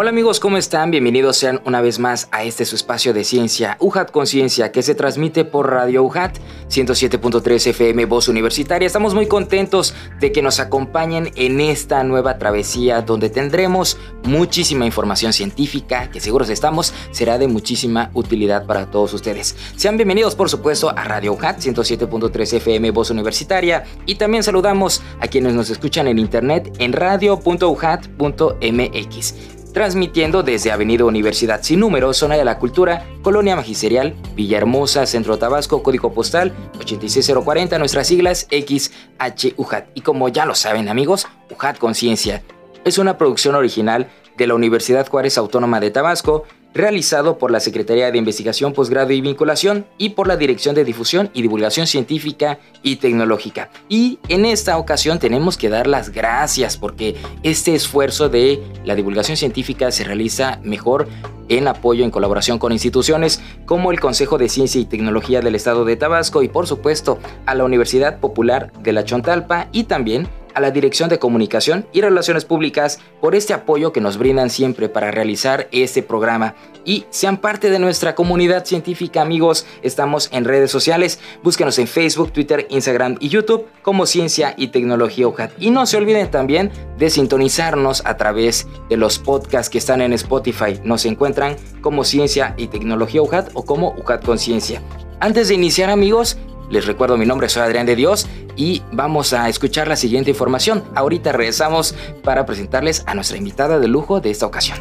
[0.00, 0.92] Hola amigos, ¿cómo están?
[0.92, 4.94] Bienvenidos sean una vez más a este su espacio de ciencia, UJAT Conciencia, que se
[4.94, 8.86] transmite por Radio UJAT 107.3 FM Voz Universitaria.
[8.86, 15.32] Estamos muy contentos de que nos acompañen en esta nueva travesía donde tendremos muchísima información
[15.32, 19.56] científica que seguros estamos será de muchísima utilidad para todos ustedes.
[19.74, 25.26] Sean bienvenidos por supuesto a Radio UJAT 107.3 FM Voz Universitaria y también saludamos a
[25.26, 32.44] quienes nos escuchan en internet en radio.ujat.mx transmitiendo desde Avenida Universidad Sin Número, Zona de
[32.44, 39.88] la Cultura, Colonia Magisterial, Villahermosa, Centro Tabasco, Código Postal 86040, nuestras siglas XHUJAT.
[39.94, 42.42] Y como ya lo saben amigos, UJAT Conciencia
[42.84, 46.44] es una producción original de la Universidad Juárez Autónoma de Tabasco,
[46.78, 51.28] realizado por la Secretaría de Investigación, Posgrado y Vinculación y por la Dirección de Difusión
[51.34, 53.68] y Divulgación Científica y Tecnológica.
[53.88, 59.36] Y en esta ocasión tenemos que dar las gracias porque este esfuerzo de la divulgación
[59.36, 61.08] científica se realiza mejor
[61.48, 65.84] en apoyo en colaboración con instituciones como el Consejo de Ciencia y Tecnología del Estado
[65.84, 70.28] de Tabasco y por supuesto a la Universidad Popular de la Chontalpa y también
[70.58, 74.88] a la Dirección de Comunicación y Relaciones Públicas por este apoyo que nos brindan siempre
[74.88, 76.56] para realizar este programa.
[76.84, 79.66] Y sean parte de nuestra comunidad científica, amigos.
[79.82, 81.20] Estamos en redes sociales.
[81.44, 85.52] Búsquenos en Facebook, Twitter, Instagram y YouTube como Ciencia y Tecnología UJAT.
[85.60, 90.12] Y no se olviden también de sintonizarnos a través de los podcasts que están en
[90.12, 90.80] Spotify.
[90.82, 94.82] Nos encuentran como Ciencia y Tecnología UJAT o como UJAT Conciencia.
[95.20, 96.36] Antes de iniciar, amigos,
[96.70, 100.84] les recuerdo mi nombre, soy Adrián de Dios y vamos a escuchar la siguiente información.
[100.94, 104.78] Ahorita regresamos para presentarles a nuestra invitada de lujo de esta ocasión.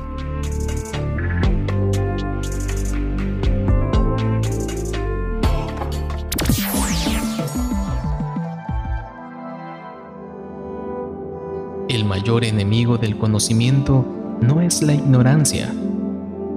[11.88, 14.06] El mayor enemigo del conocimiento
[14.42, 15.74] no es la ignorancia,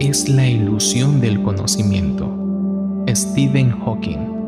[0.00, 2.28] es la ilusión del conocimiento.
[3.08, 4.39] Stephen Hawking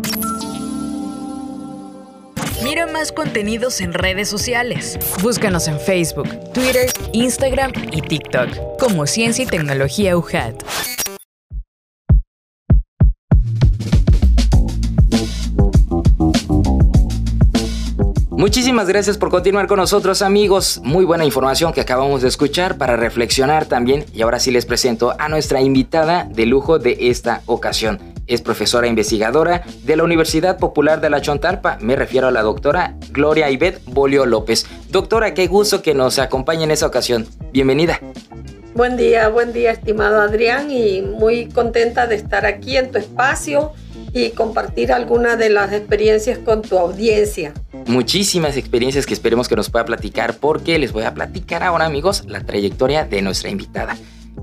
[2.93, 4.99] más contenidos en redes sociales.
[5.23, 10.63] Búscanos en Facebook, Twitter, Instagram y TikTok como Ciencia y Tecnología UJAT.
[18.31, 20.81] Muchísimas gracias por continuar con nosotros amigos.
[20.83, 24.05] Muy buena información que acabamos de escuchar para reflexionar también.
[24.13, 28.12] Y ahora sí les presento a nuestra invitada de lujo de esta ocasión.
[28.33, 31.77] Es profesora investigadora de la Universidad Popular de la Chontalpa.
[31.83, 34.65] Me refiero a la doctora Gloria Ivette Bolio López.
[34.89, 37.27] Doctora, qué gusto que nos acompañe en esta ocasión.
[37.53, 38.01] Bienvenida.
[38.75, 43.73] Buen día, buen día, estimado Adrián, y muy contenta de estar aquí en tu espacio
[44.15, 47.53] y compartir algunas de las experiencias con tu audiencia.
[47.85, 52.25] Muchísimas experiencias que esperemos que nos pueda platicar porque les voy a platicar ahora amigos
[52.27, 53.95] la trayectoria de nuestra invitada.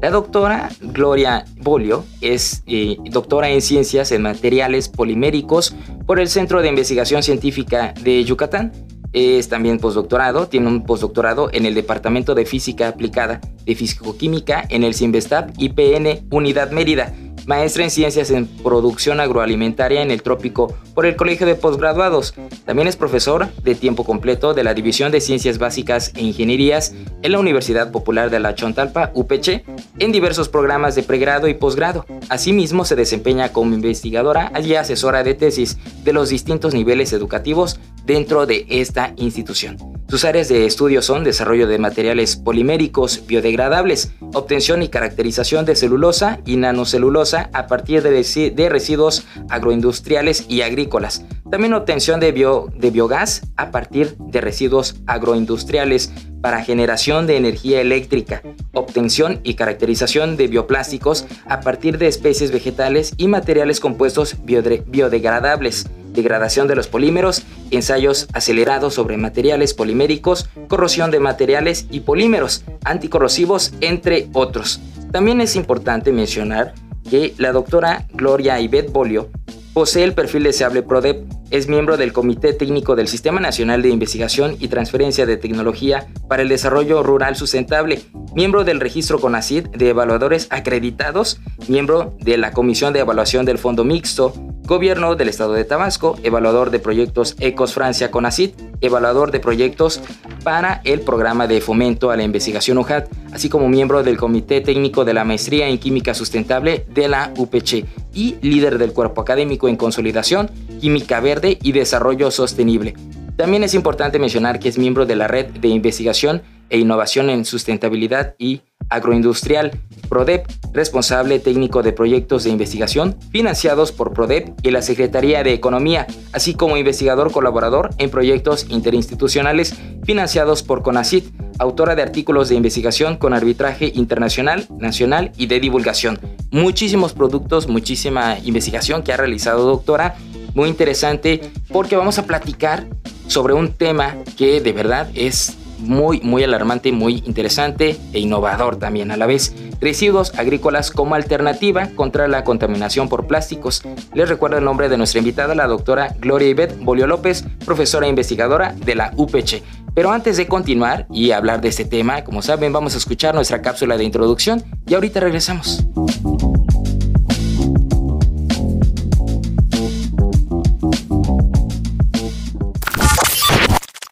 [0.01, 6.61] La doctora Gloria Bolio es eh, doctora en ciencias en materiales poliméricos por el Centro
[6.61, 8.71] de Investigación Científica de Yucatán.
[9.11, 14.83] Es también postdoctorado, tiene un postdoctorado en el Departamento de Física Aplicada de Físico-Química en
[14.83, 17.13] el CIMBESTAP IPN Unidad Mérida
[17.49, 22.35] maestra en Ciencias en Producción Agroalimentaria en el Trópico por el Colegio de Postgraduados.
[22.63, 26.93] También es profesor de tiempo completo de la División de Ciencias Básicas e Ingenierías
[27.23, 29.65] en la Universidad Popular de la Chontalpa, UPC,
[29.97, 32.05] en diversos programas de pregrado y posgrado.
[32.29, 38.45] Asimismo, se desempeña como investigadora y asesora de tesis de los distintos niveles educativos dentro
[38.45, 39.77] de esta institución.
[40.09, 46.39] Sus áreas de estudio son desarrollo de materiales poliméricos biodegradables, obtención y caracterización de celulosa
[46.47, 51.23] y nanocelulosa a partir de, residuos agroindustriales y agrícolas.
[51.49, 58.41] También obtención de, biogás a partir de residuos agroindustriales para generación de energía eléctrica,
[58.73, 66.67] obtención y caracterización de bioplásticos a partir de especies vegetales y materiales compuestos biodegradables degradación
[66.67, 74.27] de los polímeros, ensayos acelerados sobre materiales poliméricos, corrosión de materiales y polímeros anticorrosivos, entre
[74.33, 74.79] otros.
[75.11, 76.73] También es importante mencionar
[77.09, 79.29] que la doctora Gloria Ivette Bolio
[79.73, 84.55] Posee el perfil deseable PRODEP, es miembro del Comité Técnico del Sistema Nacional de Investigación
[84.59, 88.01] y Transferencia de Tecnología para el Desarrollo Rural Sustentable,
[88.35, 93.83] miembro del Registro CONACID de Evaluadores Acreditados, miembro de la Comisión de Evaluación del Fondo
[93.83, 94.33] Mixto,
[94.69, 99.99] Gobierno del Estado de Tabasco, evaluador de proyectos Ecos Francia CONACID, evaluador de proyectos
[100.43, 105.05] para el programa de fomento a la investigación UJAT, así como miembro del Comité Técnico
[105.05, 109.75] de la Maestría en Química Sustentable de la UPC y líder del cuerpo académico en
[109.75, 112.95] consolidación, química verde y desarrollo sostenible.
[113.35, 117.45] También es importante mencionar que es miembro de la Red de Investigación e Innovación en
[117.45, 119.71] Sustentabilidad y Agroindustrial,
[120.09, 126.07] PRODEP, responsable técnico de proyectos de investigación financiados por PRODEP y la Secretaría de Economía,
[126.33, 131.25] así como investigador colaborador en proyectos interinstitucionales financiados por CONACIT,
[131.59, 136.19] autora de artículos de investigación con arbitraje internacional, nacional y de divulgación.
[136.51, 140.15] Muchísimos productos, muchísima investigación que ha realizado doctora,
[140.53, 141.41] muy interesante
[141.71, 142.87] porque vamos a platicar
[143.27, 149.11] sobre un tema que de verdad es muy, muy alarmante, muy interesante e innovador también
[149.11, 149.53] a la vez.
[149.79, 153.81] Residuos agrícolas como alternativa contra la contaminación por plásticos.
[154.13, 158.09] Les recuerdo el nombre de nuestra invitada, la doctora Gloria Ibet Bolio López, profesora e
[158.09, 159.63] investigadora de la UPC.
[159.95, 163.61] Pero antes de continuar y hablar de este tema, como saben, vamos a escuchar nuestra
[163.61, 165.85] cápsula de introducción y ahorita regresamos.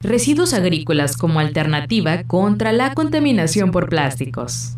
[0.08, 4.74] Residuos agrícolas como alternativa contra la contaminación por plásticos.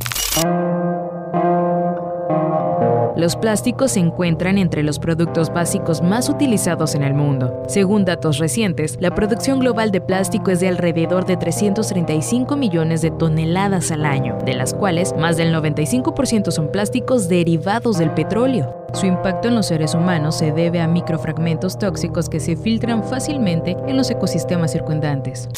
[3.19, 7.63] Los plásticos se encuentran entre los productos básicos más utilizados en el mundo.
[7.67, 13.11] Según datos recientes, la producción global de plástico es de alrededor de 335 millones de
[13.11, 18.73] toneladas al año, de las cuales más del 95% son plásticos derivados del petróleo.
[18.93, 23.75] Su impacto en los seres humanos se debe a microfragmentos tóxicos que se filtran fácilmente
[23.85, 25.49] en los ecosistemas circundantes.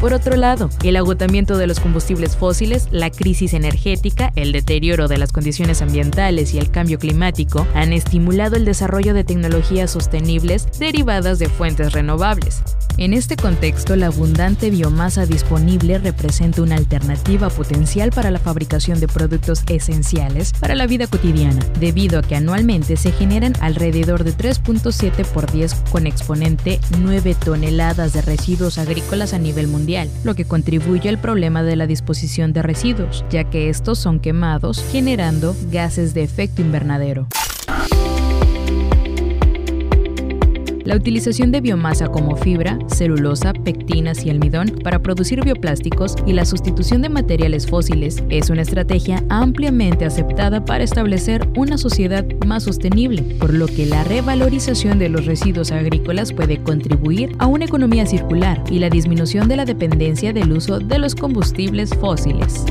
[0.00, 5.16] Por otro lado, el agotamiento de los combustibles fósiles, la crisis energética, el deterioro de
[5.16, 11.38] las condiciones ambientales y el cambio climático han estimulado el desarrollo de tecnologías sostenibles derivadas
[11.38, 12.62] de fuentes renovables.
[12.98, 19.08] En este contexto, la abundante biomasa disponible representa una alternativa potencial para la fabricación de
[19.08, 25.24] productos esenciales para la vida cotidiana, debido a que anualmente se generan alrededor de 3.7
[25.26, 29.85] por 10 con exponente 9 toneladas de residuos agrícolas a nivel mundial
[30.24, 34.84] lo que contribuye al problema de la disposición de residuos, ya que estos son quemados
[34.90, 37.28] generando gases de efecto invernadero.
[40.86, 46.44] La utilización de biomasa como fibra, celulosa, pectinas y almidón para producir bioplásticos y la
[46.44, 53.22] sustitución de materiales fósiles es una estrategia ampliamente aceptada para establecer una sociedad más sostenible,
[53.40, 58.62] por lo que la revalorización de los residuos agrícolas puede contribuir a una economía circular
[58.70, 62.64] y la disminución de la dependencia del uso de los combustibles fósiles.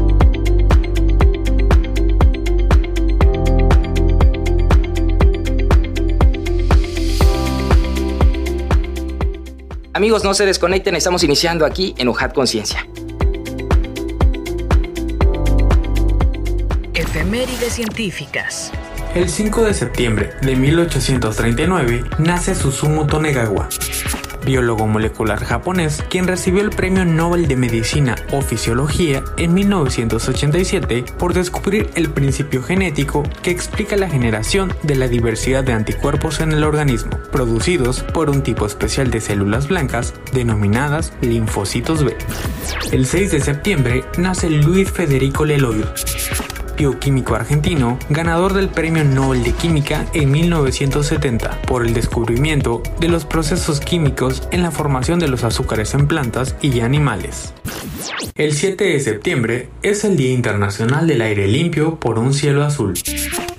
[9.95, 12.85] Amigos, no se desconecten, estamos iniciando aquí en UJAT Conciencia.
[16.93, 18.73] Efemérides científicas.
[19.15, 23.69] El 5 de septiembre de 1839 nace Susumu Tonegawa,
[24.45, 31.33] biólogo molecular japonés, quien recibió el Premio Nobel de Medicina o Fisiología en 1987 por
[31.33, 36.63] descubrir el principio genético que explica la generación de la diversidad de anticuerpos en el
[36.63, 42.15] organismo, producidos por un tipo especial de células blancas denominadas linfocitos B.
[42.91, 45.91] El 6 de septiembre nace Luis Federico Leloir,
[46.75, 53.25] bioquímico argentino, ganador del Premio Nobel de Química en 1970 por el descubrimiento de los
[53.25, 57.53] procesos químicos en la formación de los azúcares en plantas y animales.
[58.35, 62.93] El 7 de septiembre es el Día Internacional del Aire Limpio por un Cielo Azul.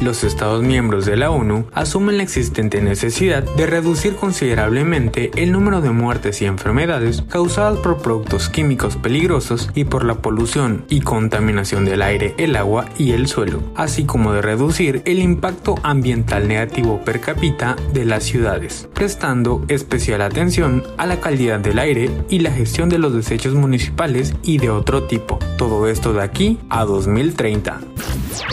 [0.00, 5.80] Los Estados miembros de la ONU asumen la existente necesidad de reducir considerablemente el número
[5.80, 11.86] de muertes y enfermedades causadas por productos químicos peligrosos y por la polución y contaminación
[11.86, 17.00] del aire, el agua y el suelo, así como de reducir el impacto ambiental negativo
[17.04, 22.50] per cápita de las ciudades, prestando especial atención a la calidad del aire y la
[22.50, 25.38] gestión de los desechos municipales y de otro tipo.
[25.58, 27.80] Todo esto de aquí a 2030.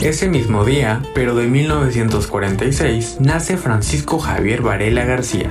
[0.02, 5.50] Ese mismo día, pero de 1946, nace Francisco Javier Varela García,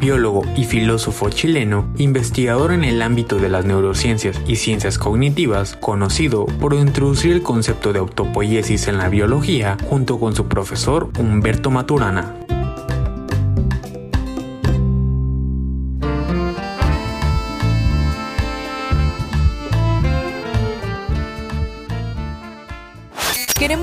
[0.00, 6.46] biólogo y filósofo chileno, investigador en el ámbito de las neurociencias y ciencias cognitivas, conocido
[6.46, 12.39] por introducir el concepto de autopoiesis en la biología junto con su profesor Humberto Maturana.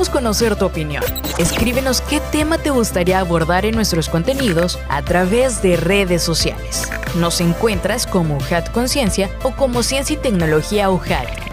[0.10, 1.04] Conocer tu opinión.
[1.38, 6.90] Escríbenos qué tema te gustaría abordar en nuestros contenidos a través de redes sociales.
[7.16, 11.47] Nos encuentras como UJAT Conciencia o como Ciencia y Tecnología UJAT.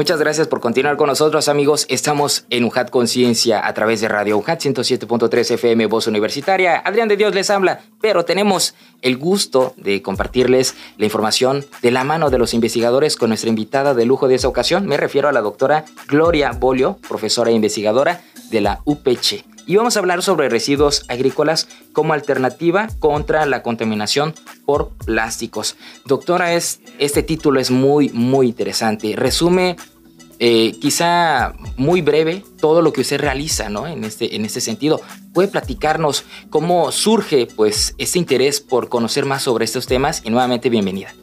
[0.00, 1.84] Muchas gracias por continuar con nosotros, amigos.
[1.90, 6.78] Estamos en UJAT Conciencia a través de Radio UJAT 107.3 FM, Voz Universitaria.
[6.78, 12.04] Adrián de Dios les habla, pero tenemos el gusto de compartirles la información de la
[12.04, 14.86] mano de los investigadores con nuestra invitada de lujo de esa ocasión.
[14.86, 19.96] Me refiero a la doctora Gloria Bolio, profesora e investigadora de la UPC y vamos
[19.96, 25.76] a hablar sobre residuos agrícolas como alternativa contra la contaminación por plásticos.
[26.06, 29.14] Doctora, es, este título es muy, muy interesante.
[29.14, 29.76] Resume
[30.42, 33.86] eh, quizá muy breve todo lo que usted realiza ¿no?
[33.86, 35.02] en, este, en este sentido.
[35.34, 40.22] ¿Puede platicarnos cómo surge pues, este interés por conocer más sobre estos temas?
[40.24, 41.14] Y nuevamente, bienvenida.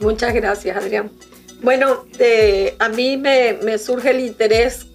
[0.00, 1.10] Muchas gracias, Adrián.
[1.62, 2.04] Bueno,
[2.78, 4.86] a mí me, surge el interés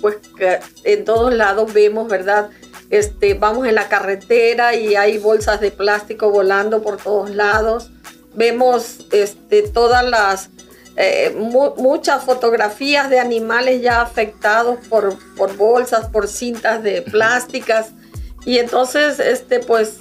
[0.00, 2.50] pues que en todos lados vemos, ¿verdad?
[2.88, 7.90] Este, vamos en la carretera y hay bolsas de plástico volando por todos lados.
[8.34, 10.50] Vemos este, todas las,
[11.00, 17.90] eh, muchas fotografías de animales ya afectados por, por bolsas, por cintas de plásticas.
[18.44, 19.98] Y entonces, este, pues,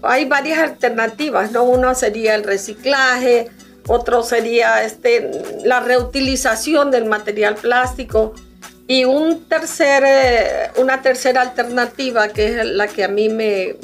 [0.00, 1.64] hay varias alternativas, ¿no?
[1.64, 3.50] Uno sería el reciclaje,
[3.86, 5.30] otro sería este,
[5.64, 8.32] la reutilización del material plástico.
[8.86, 13.76] Y un tercer, eh, una tercera alternativa, que es la que a mí me,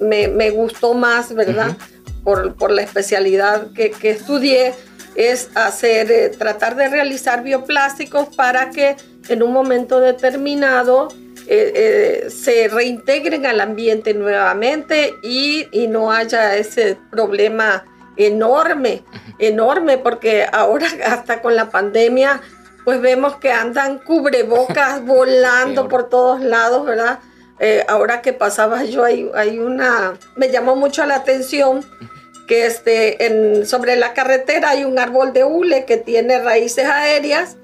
[0.00, 1.76] me, gustó más, ¿verdad?
[2.22, 4.72] por, por, la especialidad que, que estudié,
[5.16, 8.96] es hacer, eh, tratar de realizar bioplásticos para que
[9.28, 11.08] en un momento determinado
[11.48, 17.84] eh, se reintegren al ambiente nuevamente y, y, no haya ese problema
[18.16, 19.04] enorme,
[19.38, 22.40] enorme, porque ahora hasta con la pandemia
[22.84, 27.18] pues vemos que andan cubrebocas volando por todos lados, ¿verdad?
[27.58, 31.84] Eh, ahora que pasaba yo, hay, hay, una, me llamó mucho la atención
[32.46, 37.56] que este, en, sobre la carretera hay un árbol de hule que tiene raíces aéreas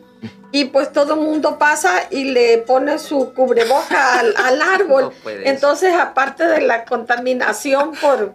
[0.51, 5.13] y pues todo el mundo pasa y le pone su cubreboca al, al árbol.
[5.45, 8.35] Entonces, aparte de la contaminación por,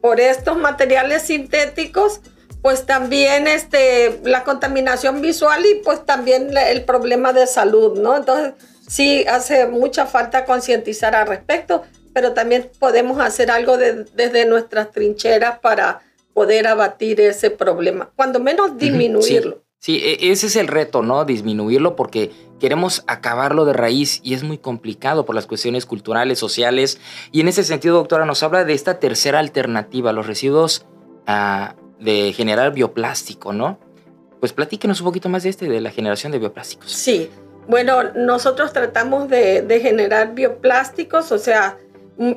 [0.00, 2.20] por estos materiales sintéticos,
[2.62, 8.16] pues también este, la contaminación visual y pues también el problema de salud, ¿no?
[8.16, 8.54] Entonces
[8.86, 11.84] sí hace mucha falta concientizar al respecto,
[12.20, 16.02] pero también podemos hacer algo desde nuestras trincheras para
[16.34, 19.62] poder abatir ese problema, cuando menos disminuirlo.
[19.78, 20.02] Sí.
[20.04, 21.24] E, ese es el reto, ¿no?
[21.24, 27.00] Disminuirlo porque queremos acabarlo de raíz y es muy complicado por las cuestiones culturales, sociales.
[27.32, 30.84] Y en ese sentido, doctora, nos habla de esta tercera alternativa, los residuos
[31.26, 33.80] ah, de generar bioplástico, ¿no?
[34.40, 36.92] Pues platíquenos un poquito más de este, de la generación de bioplásticos.
[36.92, 37.30] Sí,
[37.70, 41.78] bueno, nosotros tratamos de, generar bioplásticos, o sea,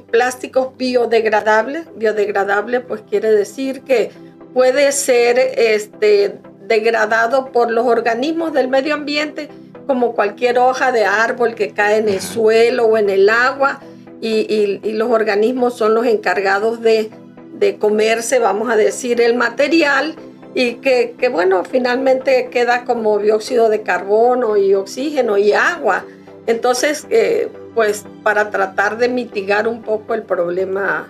[0.10, 1.86] plásticos biodegradables.
[1.96, 4.12] Biodegradable, pues quiere decir que
[4.54, 9.50] puede ser este, degradado por los organismos del medio ambiente,
[9.88, 13.82] como cualquier hoja de árbol que cae en el suelo o en el agua,
[14.22, 17.12] y los organismos son los encargados de
[17.54, 20.16] de comerse, vamos a decir, el material
[20.56, 26.06] y que, bueno, finalmente queda como dióxido de carbono y oxígeno y agua.
[26.46, 31.08] Entonces, eh, pues para tratar de mitigar un poco el problema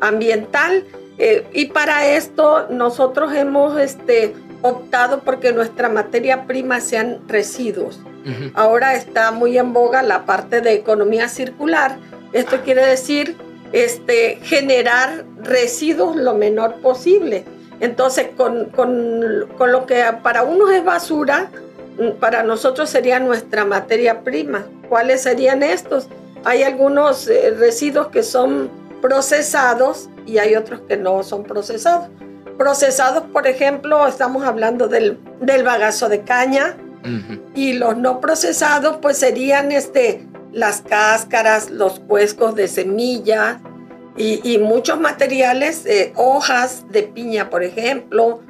[0.00, 0.84] ambiental.
[1.18, 8.00] Eh, y para esto nosotros hemos este, optado porque nuestra materia prima sean residuos.
[8.54, 11.98] Ahora está muy en boga la parte de economía circular.
[12.32, 13.36] Esto quiere decir
[13.72, 17.44] este, generar residuos lo menor posible.
[17.80, 21.50] Entonces, con, lo que para unos es basura,
[22.20, 24.66] para nosotros sería nuestra materia prima.
[24.88, 26.08] ¿Cuáles serían estos?
[26.44, 28.70] Hay algunos eh, residuos que son
[29.00, 32.08] procesados y hay otros que no son procesados.
[32.58, 36.76] Procesados, por ejemplo, estamos hablando del, bagazo de caña
[37.54, 43.60] y los no procesados pues serían este, las cáscaras, los cuescos de semilla
[44.16, 48.40] y, muchos materiales, eh, hojas de piña, por ejemplo,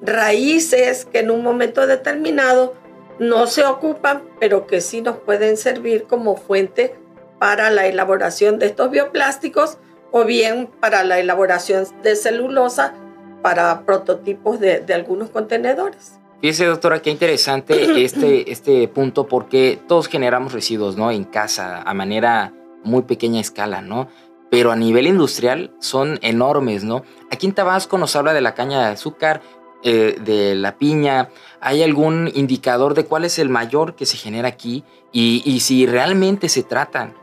[0.00, 2.74] raíces que en un momento determinado
[3.20, 6.96] no se ocupan, pero que sí nos pueden servir como fuente
[7.38, 9.78] para la elaboración de estos bioplásticos
[10.10, 12.94] o bien para la elaboración de celulosa
[13.42, 16.18] para prototipos de, algunos contenedores.
[16.40, 21.10] Fíjese, doctora, qué interesante este, este punto porque todos generamos residuos, ¿no?
[21.10, 24.08] En casa, a manera muy pequeña escala, ¿no?
[24.50, 27.04] Pero a nivel industrial son enormes, ¿no?
[27.30, 29.42] Aquí en Tabasco nos habla de la caña de azúcar,
[29.82, 31.30] eh, de la piña.
[31.60, 35.86] ¿Hay algún indicador de cuál es el mayor que se genera aquí y, y si
[35.86, 37.14] realmente se tratan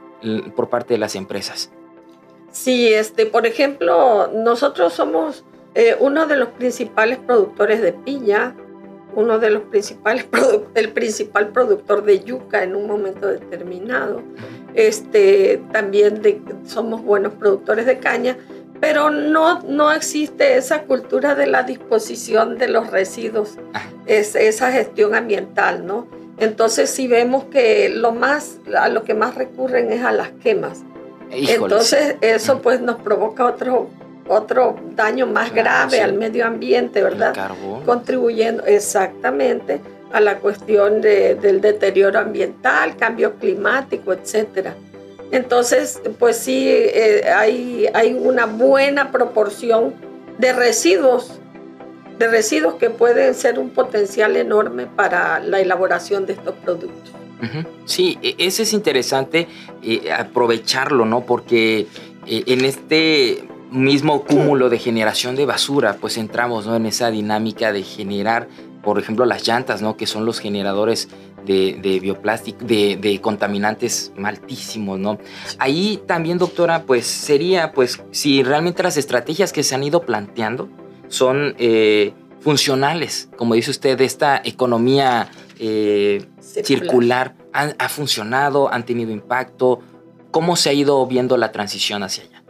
[0.55, 1.71] por parte de las empresas?
[2.51, 5.43] Sí, este, por ejemplo, nosotros somos
[5.75, 8.55] eh, uno de los principales productores de piña,
[9.13, 10.25] uno de los principales,
[10.73, 14.23] el principal productor de yuca en un momento determinado.
[14.73, 16.21] Este, también
[16.65, 18.37] somos buenos productores de caña,
[18.79, 23.81] pero no, no existe esa cultura de la disposición de los residuos, ah.
[24.05, 26.07] es, esa gestión ambiental, ¿no?
[26.39, 30.83] Entonces si vemos que lo más, a lo que más recurren es a las quemas.
[31.31, 33.89] Entonces eso pues nos provoca otro
[34.29, 37.33] otro daño más grave al medio ambiente, ¿verdad?
[37.85, 39.81] Contribuyendo exactamente
[40.11, 44.75] a la cuestión del deterioro ambiental, cambio climático, etcétera.
[45.31, 49.93] Entonces, pues sí, eh, hay, hay una buena proporción
[50.37, 51.31] de residuos,
[52.17, 57.13] de residuos que pueden ser un potencial enorme para la elaboración de estos productos.
[57.85, 59.47] Sí, e, ese es interesante
[59.83, 61.21] eh, aprovecharlo, ¿no?
[61.21, 61.87] Porque
[62.25, 66.75] eh, en este mismo cúmulo de generación de basura, pues entramos ¿no?
[66.75, 68.47] en esa dinámica de generar,
[68.81, 69.97] por ejemplo, las llantas, ¿no?
[69.97, 71.09] que son los generadores
[71.47, 75.17] de, de bioplástico, de, contaminantes maltísimos, ¿no?
[75.57, 80.69] Ahí también, doctora, pues sería, pues, si realmente las estrategias que se han ido planteando
[81.07, 89.79] son eh, funcionales, como dice usted, esta economía eh, circular, ha funcionado, han tenido impacto,
[90.29, 92.43] ¿cómo se ha ido viendo la transición hacia allá?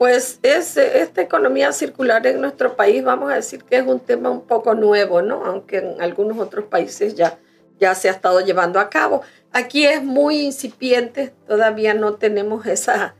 [0.00, 4.30] Pues es, esta economía circular en nuestro país, vamos a decir que es un tema
[4.30, 5.44] un poco nuevo, ¿no?
[5.44, 7.38] Aunque en algunos otros países ya,
[7.80, 9.22] ya se ha estado llevando a cabo.
[9.52, 13.16] Aquí es muy incipiente, todavía no tenemos esa,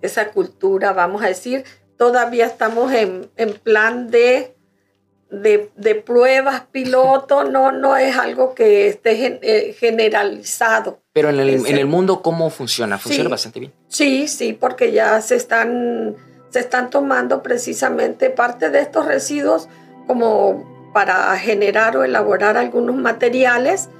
[0.00, 1.64] esa cultura, vamos a decir.
[1.98, 4.56] Todavía estamos en, en plan de,
[5.30, 11.00] de, de, pruebas piloto, no, no es algo que esté eh, generalizado.
[11.12, 12.98] Pero en el, en el, mundo, ¿cómo funciona?
[12.98, 13.72] ¿Funciona bastante bien?
[13.88, 16.16] Sí, sí, porque ya se están,
[16.50, 19.68] se están tomando precisamente parte de estos residuos
[20.06, 23.90] como para generar o elaborar algunos materiales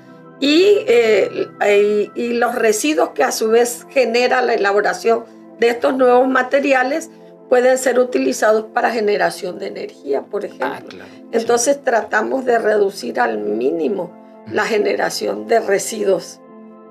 [0.40, 5.24] y, eh, y, los residuos que a su vez genera la elaboración
[5.58, 7.10] de estos nuevos materiales
[7.48, 11.04] pueden ser utilizados para generación de energía, por ah, ejemplo.
[11.32, 14.12] Entonces tratamos de reducir al mínimo
[14.50, 16.40] la generación de residuos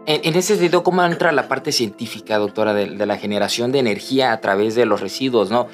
[0.06, 4.42] en, ese sentido, ¿cómo entra la parte científica, doctora, de, la generación de energía a
[4.42, 5.68] través de los residuos, ¿no?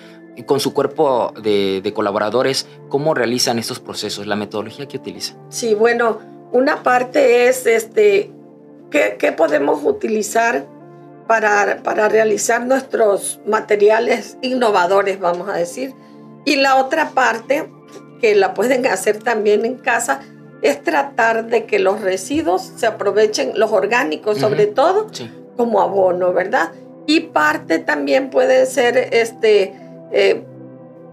[0.46, 4.28] Con su cuerpo de, colaboradores, ¿cómo realizan estos procesos?
[4.28, 5.38] ¿La metodología que utilizan?
[5.50, 6.20] Sí, bueno,
[6.52, 8.32] una parte es este,
[8.90, 10.66] ¿qué, podemos utilizar
[11.28, 15.94] para, para realizar nuestros materiales innovadores, vamos a decir?
[16.46, 17.70] Y la otra parte,
[18.20, 20.22] que la pueden hacer también en casa,
[20.62, 25.08] es tratar de que los residuos se aprovechen, los orgánicos sobre todo,
[25.56, 26.72] como abono, ¿verdad?
[27.06, 29.74] Y parte también puede ser, este,
[30.12, 30.44] eh,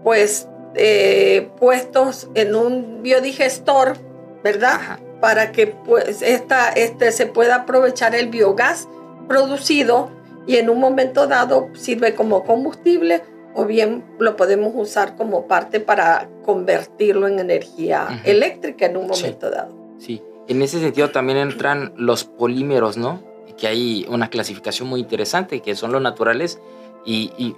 [0.03, 3.97] pues, eh, puestos en un biodigestor,
[4.43, 4.99] ¿verdad?
[5.21, 8.87] Para que pues, esta, este, se pueda aprovechar el biogás
[9.27, 10.09] producido
[10.45, 15.79] y en un momento dado sirve como combustible o bien lo podemos usar como parte
[15.79, 19.75] para convertirlo en energía eléctrica en un momento dado.
[19.97, 23.23] Sí, en ese sentido también entran los polímeros, ¿no?
[23.57, 26.59] Que hay una clasificación muy interesante, que son los naturales.
[27.03, 27.55] Y, y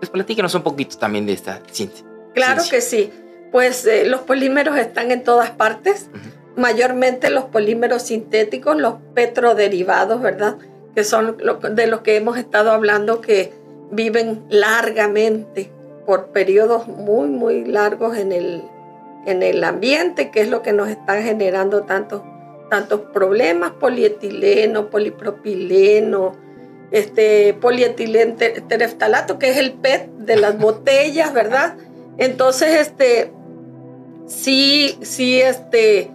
[0.00, 2.04] pues platíquenos un poquito también de esta ciencia.
[2.34, 3.10] Claro que sí.
[3.52, 6.08] Pues eh, los polímeros están en todas partes,
[6.56, 10.56] mayormente los polímeros sintéticos, los petroderivados, ¿verdad?
[10.94, 11.36] Que son
[11.72, 13.52] de los que hemos estado hablando que
[13.90, 15.70] viven largamente
[16.06, 18.62] por periodos muy, muy largos en el,
[19.26, 22.22] en el ambiente, que es lo que nos están generando tantos,
[22.70, 26.32] tantos problemas, polietileno, polipropileno,
[26.90, 28.36] este polietileno
[28.68, 31.74] tereftalato, que es el PET de las botellas, ¿verdad?
[32.18, 33.32] Entonces, este,
[34.26, 36.10] sí, sí, este,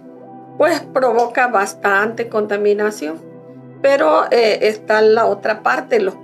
[0.62, 3.20] pues provoca bastante contaminación.
[3.82, 6.14] Pero eh, está la otra parte, los,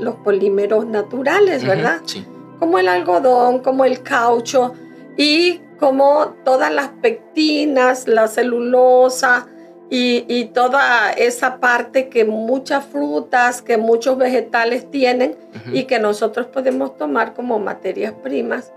[0.00, 2.00] los polímeros naturales, ¿verdad?
[2.04, 2.26] Sí.
[2.58, 4.74] Como el algodón, como el caucho
[5.16, 9.46] y como todas las pectinas, la celulosa
[9.88, 15.36] y, toda esa parte que muchas frutas, que muchos vegetales tienen
[15.72, 18.72] y que nosotros podemos tomar como materias primas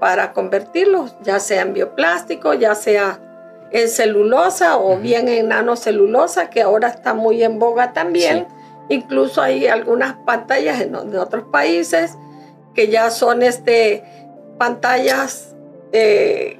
[0.00, 3.20] para convertirlos, ya sea en bioplástico, ya sea
[3.72, 8.46] en celulosa o bien en nanocelulosa, que ahora está muy en boga también.
[8.88, 12.16] Incluso hay algunas pantallas en, otros países
[12.74, 14.02] que ya son este,
[14.58, 15.54] pantallas
[15.92, 16.58] eh,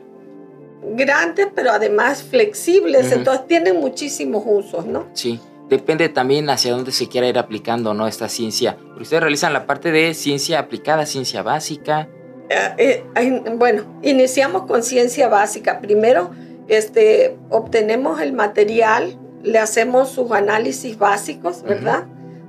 [0.82, 5.08] grandes, pero además flexibles, entonces tienen muchísimos usos, ¿no?
[5.12, 8.06] Sí, depende también hacia dónde se quiera ir aplicando, ¿no?
[8.06, 8.76] Esta ciencia.
[9.00, 12.08] Ustedes realizan la parte de ciencia aplicada, ciencia básica.
[12.48, 15.80] Eh, eh, bueno, iniciamos con ciencia básica.
[15.80, 16.30] Primero,
[16.70, 22.04] este, obtenemos el material, le hacemos sus análisis básicos, ¿verdad?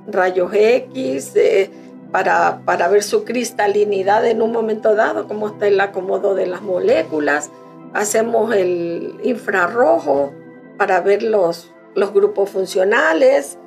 [0.07, 1.69] Rayos X, eh,
[2.11, 6.61] para, para ver su cristalinidad en un momento dado, cómo está el acomodo de las
[6.61, 7.49] moléculas
[7.93, 10.33] hacemos el infrarrojo
[10.77, 13.57] para ver los, los grupos funcionales,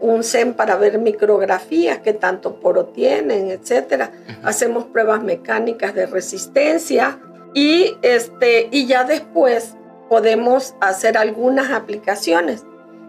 [0.00, 4.10] un SEM para ver micrografías, que tanto poro tienen, etc.
[4.42, 7.20] Hacemos pruebas mecánicas de resistencia
[7.54, 9.76] y, este, y ya después
[10.12, 12.66] podemos hacer algunas aplicaciones.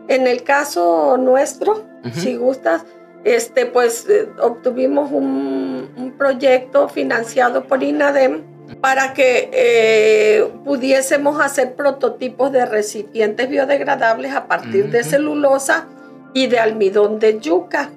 [0.08, 2.86] En el caso nuestro, si gustas,
[3.26, 8.44] este, pues eh, obtuvimos un, un proyecto financiado por INADEM
[8.80, 15.90] para que eh, pudiésemos hacer prototipos de recipientes biodegradables a partir de celulosa
[16.34, 17.90] y de almidón de yuca.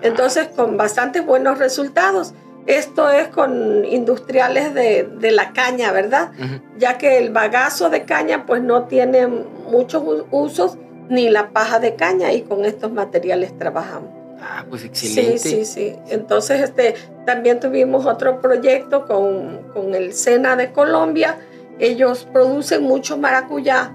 [0.00, 2.32] Entonces, con bastantes buenos resultados.
[2.66, 6.32] Esto es con industriales de, la caña, ¿verdad?
[6.78, 11.94] Ya que el bagazo de caña pues no tiene muchos usos ni la paja de
[11.94, 14.10] caña y con estos materiales trabajamos.
[14.40, 15.38] Ah, pues excelente.
[15.38, 15.96] Sí, sí, sí.
[16.08, 21.38] Entonces, este, también tuvimos otro proyecto con, con el SENA de Colombia.
[21.78, 23.92] Ellos producen mucho maracuyá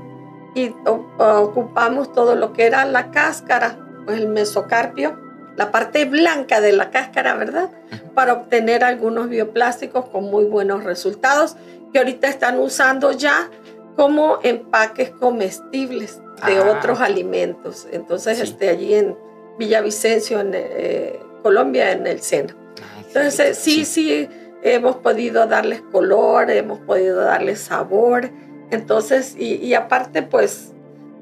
[0.56, 0.74] y
[1.18, 5.18] ocupamos todo lo que era la cáscara, pues el mesocarpio,
[5.60, 7.70] la parte blanca de la cáscara, ¿verdad?
[8.16, 11.58] Para obtener algunos bioplásticos con muy buenos resultados
[11.92, 13.50] que ahorita están usando ya
[13.98, 16.78] como empaques comestibles de ah.
[16.78, 17.90] otros alimentos.
[17.92, 19.18] Entonces, este, allí en
[19.58, 22.56] Villavicencio, en eh, Colombia, en el SENA.
[23.06, 24.30] Entonces, sí, sí,
[24.64, 28.30] hemos podido darles color, hemos podido darles sabor.
[28.72, 30.72] Entonces, y, aparte, pues,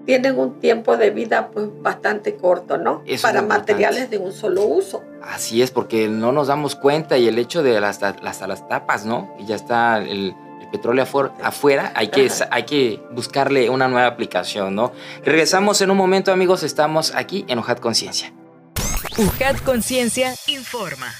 [0.08, 3.04] tienen un tiempo de vida pues bastante corto, ¿no?
[3.22, 5.04] Para materiales de un solo uso.
[5.22, 9.06] Así es, porque no nos damos cuenta y el hecho de las, hasta las tapas,
[9.06, 9.36] ¿no?
[9.38, 10.34] Y ya está el,
[10.72, 11.06] petróleo
[11.42, 14.92] afuera, hay que, hay que buscarle una nueva aplicación, ¿no?
[15.24, 18.34] Regresamos en un momento, amigos, estamos aquí en UJAT Conciencia.
[19.18, 21.14] UJAT Conciencia informa.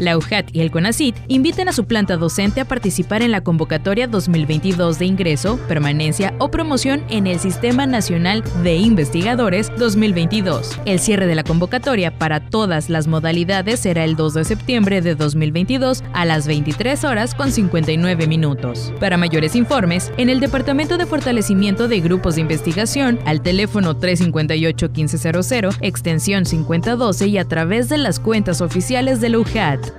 [0.00, 4.06] La UJAT y el CONACIT invitan a su planta docente a participar en la convocatoria
[4.06, 10.80] 2022 de ingreso, permanencia o promoción en el Sistema Nacional de Investigadores 2022.
[10.86, 15.14] El cierre de la convocatoria para todas las modalidades será el 2 de septiembre de
[15.14, 18.94] 2022 a las 23 horas con 59 minutos.
[19.00, 25.76] Para mayores informes, en el Departamento de Fortalecimiento de Grupos de Investigación, al teléfono 358-1500,
[25.82, 29.89] extensión 5012 y a través de las cuentas oficiales de la UJAT.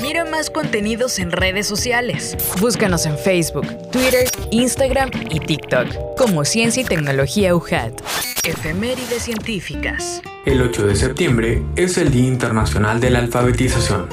[0.00, 2.36] Mira más contenidos en redes sociales.
[2.60, 8.00] Búscanos en Facebook, Twitter, Instagram y TikTok como Ciencia y Tecnología UJAT.
[8.44, 10.22] Efemérides científicas.
[10.44, 14.08] El 8 de septiembre es el Día Internacional de la Alfabetización.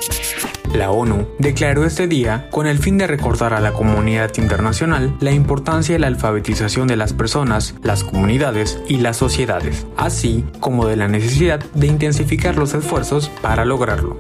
[0.74, 5.32] La ONU declaró este día con el fin de recordar a la comunidad internacional la
[5.32, 10.98] importancia de la alfabetización de las personas, las comunidades y las sociedades, así como de
[10.98, 14.18] la necesidad de intensificar los esfuerzos para lograrlo.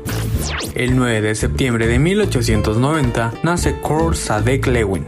[0.75, 5.05] El 9 de septiembre de 1890 nace Kurt Sadek Lewin,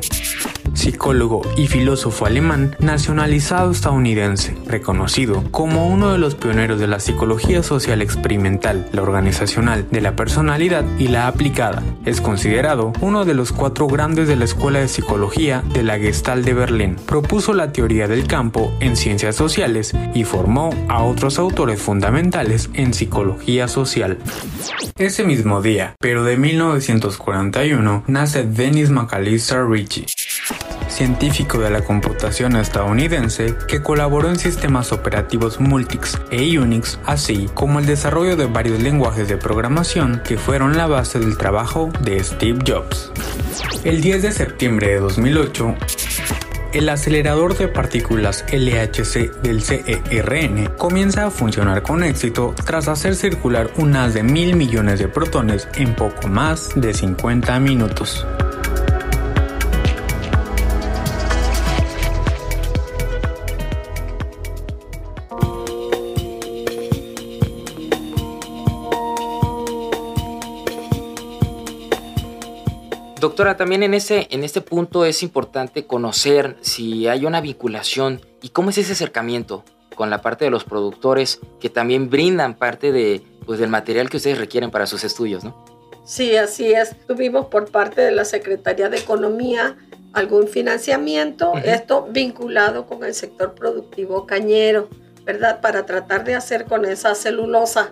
[0.75, 7.63] psicólogo y filósofo alemán nacionalizado estadounidense, reconocido como uno de los pioneros de la psicología
[7.63, 11.81] social experimental, la organizacional, de la personalidad y la aplicada.
[12.05, 16.45] Es considerado uno de los cuatro grandes de la Escuela de Psicología de la Gestalt
[16.45, 16.95] de Berlín.
[17.05, 22.93] Propuso la teoría del campo en ciencias sociales y formó a otros autores fundamentales en
[22.93, 24.17] psicología social.
[24.97, 30.05] Ese mismo día, pero de 1941, nace Dennis McAllister Ritchie
[30.95, 37.79] científico de la computación estadounidense que colaboró en sistemas operativos Multics e Unix, así como
[37.79, 42.60] el desarrollo de varios lenguajes de programación que fueron la base del trabajo de Steve
[42.65, 43.12] Jobs.
[43.84, 45.75] El 10 de septiembre de 2008,
[46.73, 53.69] el acelerador de partículas LHC del CERN comienza a funcionar con éxito tras hacer circular
[53.77, 58.25] un haz de mil millones de protones en poco más de 50 minutos.
[73.19, 78.49] Doctora, también en, ese, en este punto es importante conocer si hay una vinculación y
[78.49, 79.63] cómo es ese acercamiento
[79.95, 84.17] con la parte de los productores que también brindan parte de, pues, del material que
[84.17, 85.65] ustedes requieren para sus estudios, ¿no?
[86.04, 86.95] Sí, así es.
[87.08, 89.78] Tuvimos por parte de la Secretaría de Economía
[90.13, 94.88] algún financiamiento, esto vinculado con el sector productivo cañero,
[95.25, 95.62] ¿verdad?
[95.62, 97.89] Para tratar de hacer con esa celulosa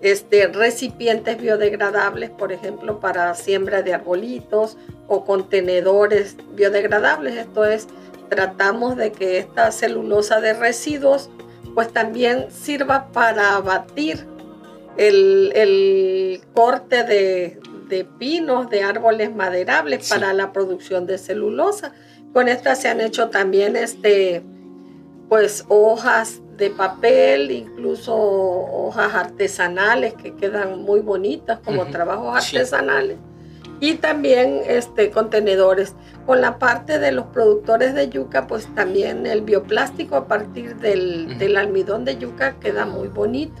[0.00, 7.36] este, recipientes biodegradables, por ejemplo, para siembra de arbolitos o contenedores biodegradables.
[7.36, 7.86] Esto es,
[8.28, 11.30] tratamos de que esta celulosa de residuos
[11.74, 14.26] pues también sirva para abatir
[14.96, 17.58] el, corte de,
[18.18, 21.92] pinos, de árboles maderables para la producción de celulosa.
[22.32, 24.42] Con esta se han hecho también este,
[25.28, 33.18] pues hojas de papel, incluso hojas artesanales que quedan muy bonitas como trabajos artesanales.
[33.80, 35.94] Y también este, contenedores.
[36.24, 41.36] Con la parte de los productores de yuca, pues también el bioplástico a partir del,
[41.36, 43.60] del almidón de yuca queda muy bonito.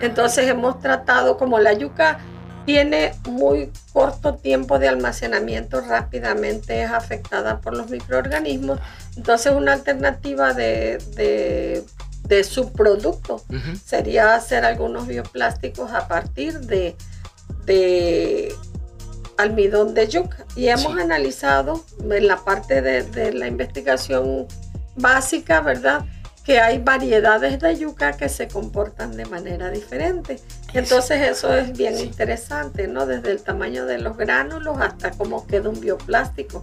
[0.00, 2.18] Entonces hemos tratado, como la yuca
[2.64, 8.78] tiene muy corto tiempo de almacenamiento, rápidamente es afectada por los microorganismos.
[9.16, 11.82] Entonces una alternativa de, de,
[12.28, 13.42] de subproducto
[13.84, 16.94] sería hacer algunos bioplásticos a partir de,
[17.64, 18.54] de
[19.36, 20.44] almidón de yuca.
[20.54, 24.46] Y hemos analizado en la parte de, de la investigación
[24.96, 26.04] básica, ¿verdad?
[26.48, 30.40] que hay variedades de yuca que se comportan de manera diferente.
[30.72, 33.04] Entonces eso es bien interesante, ¿no?
[33.04, 36.62] Desde el tamaño de los gránulos hasta cómo queda un bioplástico.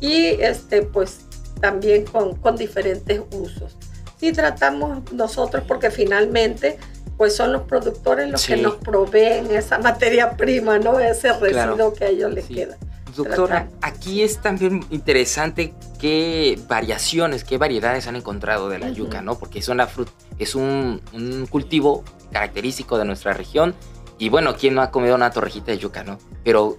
[0.00, 1.20] Y este, pues
[1.60, 3.76] también con, con diferentes usos.
[4.20, 6.78] Y tratamos nosotros, porque finalmente
[7.16, 10.98] pues son los productores los que nos proveen esa materia prima, ¿no?
[10.98, 12.78] Ese residuo que a ellos les queda.
[13.14, 19.38] Doctora, aquí es también interesante qué variaciones, qué variedades han encontrado de la yuca, ¿no?
[19.38, 21.02] Porque es una fruta, es un,
[21.50, 23.74] cultivo característico de nuestra región.
[24.18, 26.18] Y bueno, ¿quién no ha comido una torrejita de yuca, no?
[26.44, 26.78] Pero,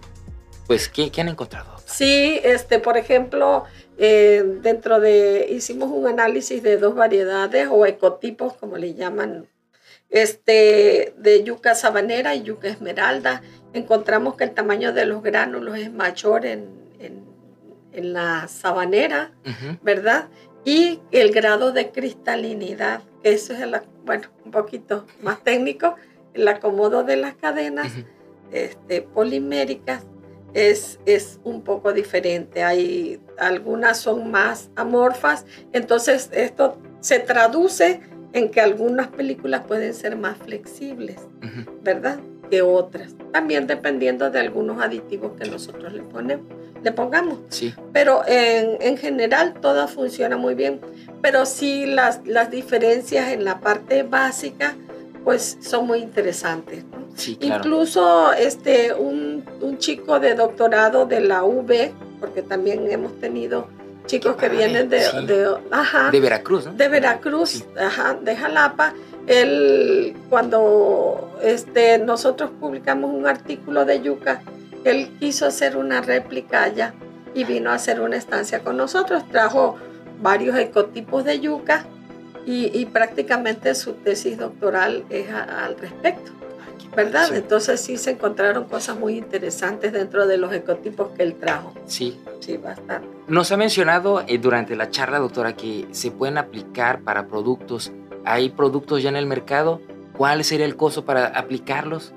[0.68, 1.76] pues, ¿qué, han encontrado?
[1.86, 3.66] Sí, este, por ejemplo,
[4.04, 9.48] eh, dentro de, hicimos un análisis de dos variedades o ecotipos, como le llaman,
[10.10, 13.44] este, de yuca sabanera y yuca esmeralda.
[13.74, 16.82] Encontramos que el tamaño de los gránulos es mayor en,
[17.94, 19.34] la sabanera,
[19.84, 20.30] ¿verdad?
[20.66, 25.96] Y el grado de cristalinidad, eso es el, bueno, un poquito más técnico,
[26.34, 27.92] el acomodo de las cadenas
[28.52, 30.04] este, poliméricas
[30.54, 32.64] es, es un poco diferente.
[32.64, 38.02] Hay algunas son más amorfas, entonces esto se traduce
[38.34, 41.18] en que algunas películas pueden ser más flexibles,
[41.82, 42.20] ¿verdad?
[42.52, 43.16] que otras.
[43.32, 46.46] También dependiendo de algunos aditivos que nosotros le ponemos,
[46.84, 47.40] le pongamos.
[47.50, 47.74] Sí.
[47.94, 50.82] Pero en, en general todas funcionan muy bien.
[51.22, 54.76] Pero sí las, las diferencias en la parte básica
[55.24, 56.84] pues son muy interesantes.
[57.15, 57.58] Sí, claro.
[57.58, 63.67] Incluso este, un, un, chico de doctorado de la UB, porque también hemos tenido
[64.06, 66.74] chicos que vienen de, de, ajá, de Veracruz, ¿no?
[66.74, 68.93] De Veracruz, ajá, de Jalapa
[69.28, 74.41] él, cuando este, nosotros publicamos un artículo de Yuca,
[74.84, 76.93] él quiso hacer una réplica allá
[77.34, 79.28] y vino a hacer una estancia con nosotros.
[79.30, 79.78] Trajo
[80.21, 81.86] varios ecotipos de yuca
[82.45, 86.32] y, prácticamente su tesis doctoral es al respecto.
[86.96, 87.34] ¿Verdad?
[87.34, 91.74] Entonces sí se encontraron cosas muy interesantes dentro de los ecotipos que él trajo.
[91.86, 92.20] Sí.
[92.40, 93.08] Sí, bastante.
[93.28, 97.92] Nos ha mencionado eh, durante la charla, doctora, que se pueden aplicar para productos
[98.26, 99.82] hay productos ya en el mercado,
[100.16, 102.14] ¿cuál sería el costo para aplicarlos?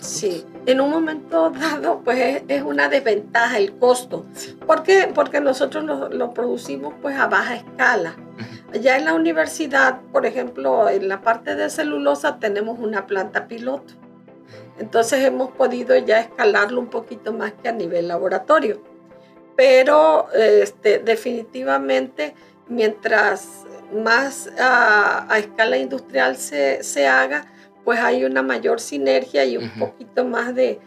[0.00, 4.26] Sí, en un momento dado, pues es, una desventaja el costo.
[4.66, 5.08] ¿Por qué?
[5.14, 8.16] Porque nosotros lo, producimos pues a baja escala.
[8.80, 13.94] Ya en la universidad, por ejemplo, en la parte de celulosa tenemos una planta piloto.
[14.78, 18.82] Entonces hemos podido ya escalarlo un poquito más que a nivel laboratorio.
[19.56, 22.34] Pero este, definitivamente,
[22.68, 27.46] mientras más a, escala industrial se, se, haga,
[27.84, 30.78] pues hay una mayor sinergia y un poquito más de,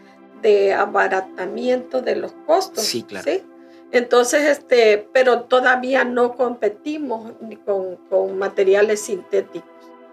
[0.42, 2.84] de, abaratamiento de los costos.
[2.84, 3.28] Sí, claro.
[3.92, 7.32] Entonces, este, pero todavía no competimos
[7.64, 9.68] con, con materiales sintéticos.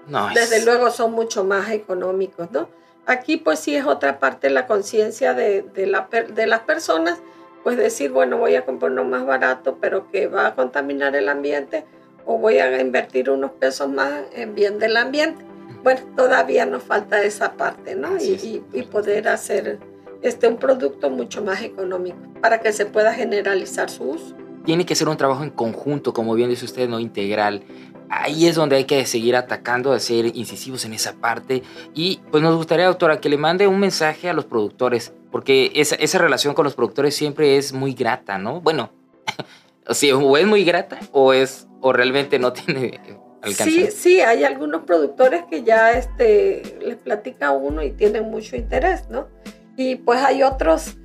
[0.08, 2.70] No, Desde luego son mucho más económicos, ¿no?
[3.08, 7.20] Aquí pues sí es otra parte la conciencia de, de, la, de las personas,
[7.63, 11.30] pues decir, bueno, voy a comprar uno más barato, pero que va a contaminar el
[11.30, 11.86] ambiente,
[12.26, 15.46] o voy a invertir unos pesos más en bien del ambiente.
[15.84, 18.17] Bueno, todavía nos falta esa parte, ¿no?
[18.17, 19.80] Y, poder hacer
[20.22, 24.36] este, un producto mucho más económico para que se pueda generalizar su uso.
[24.65, 27.63] Tiene que ser un trabajo en conjunto, como bien dice usted, no integral.
[28.10, 31.63] Ahí es donde hay que seguir atacando, de ser incisivos en esa parte.
[31.93, 35.96] Y pues nos gustaría, doctora, que le mande un mensaje a los productores, porque esa,
[35.96, 38.62] esa relación con los productores siempre es muy grata, ¿no?
[38.62, 38.91] Bueno,
[39.88, 43.00] o, sea, o es muy grata o, es, o realmente no tiene
[43.41, 43.72] alcance.
[43.72, 49.10] Sí, sí, hay algunos productores que ya este, les platica uno y tienen mucho interés,
[49.10, 49.28] ¿no?
[49.76, 50.96] Y pues hay otros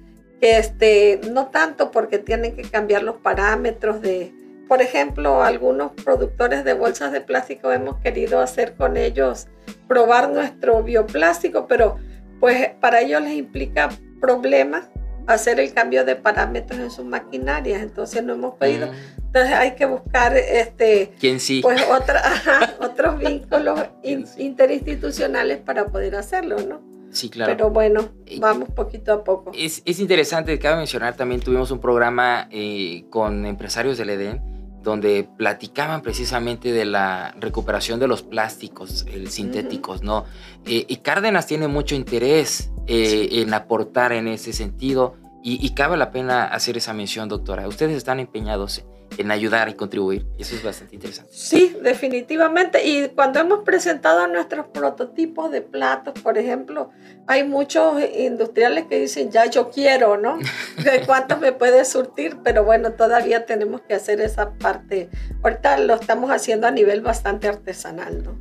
[0.40, 4.32] que este, no tanto porque tienen que cambiar los parámetros de,
[4.68, 9.48] por ejemplo, algunos productores de bolsas de plástico hemos querido hacer con ellos
[9.88, 11.96] probar nuestro bioplástico, pero
[12.40, 14.88] pues para ellos les implica problemas
[15.26, 18.88] hacer el cambio de parámetros en sus maquinarias, entonces no hemos podido.
[18.88, 19.22] Mm.
[19.26, 21.60] Entonces hay que buscar este, ¿Quién sí?
[21.62, 22.22] pues otra,
[22.80, 26.80] otros vínculos interinstitucionales para poder hacerlo, ¿no?
[27.10, 27.52] Sí, claro.
[27.52, 29.52] Pero bueno, vamos poquito a poco.
[29.54, 34.51] Es, es interesante, cabe mencionar, también tuvimos un programa eh, con empresarios del EDEN
[34.82, 40.24] donde platicaban precisamente de la recuperación de los plásticos, el sintéticos, ¿no?
[40.66, 45.96] Eh, y Cárdenas tiene mucho interés eh, en aportar en ese sentido y, y, cabe
[45.96, 47.66] la pena hacer esa mención, doctora.
[47.66, 48.84] Ustedes están empeñados
[49.18, 50.26] en ayudar y contribuir.
[50.38, 51.30] Eso es bastante interesante.
[51.34, 52.84] Sí, definitivamente.
[52.86, 56.90] Y cuando hemos presentado nuestros prototipos de platos, por ejemplo,
[57.26, 60.38] hay muchos industriales que dicen, ya yo quiero, ¿no?
[60.84, 62.38] ¿De cuánto me puede surtir?
[62.42, 65.08] Pero bueno, todavía tenemos que hacer esa parte.
[65.42, 68.38] Ahorita lo estamos haciendo a nivel bastante artesanal, ¿no?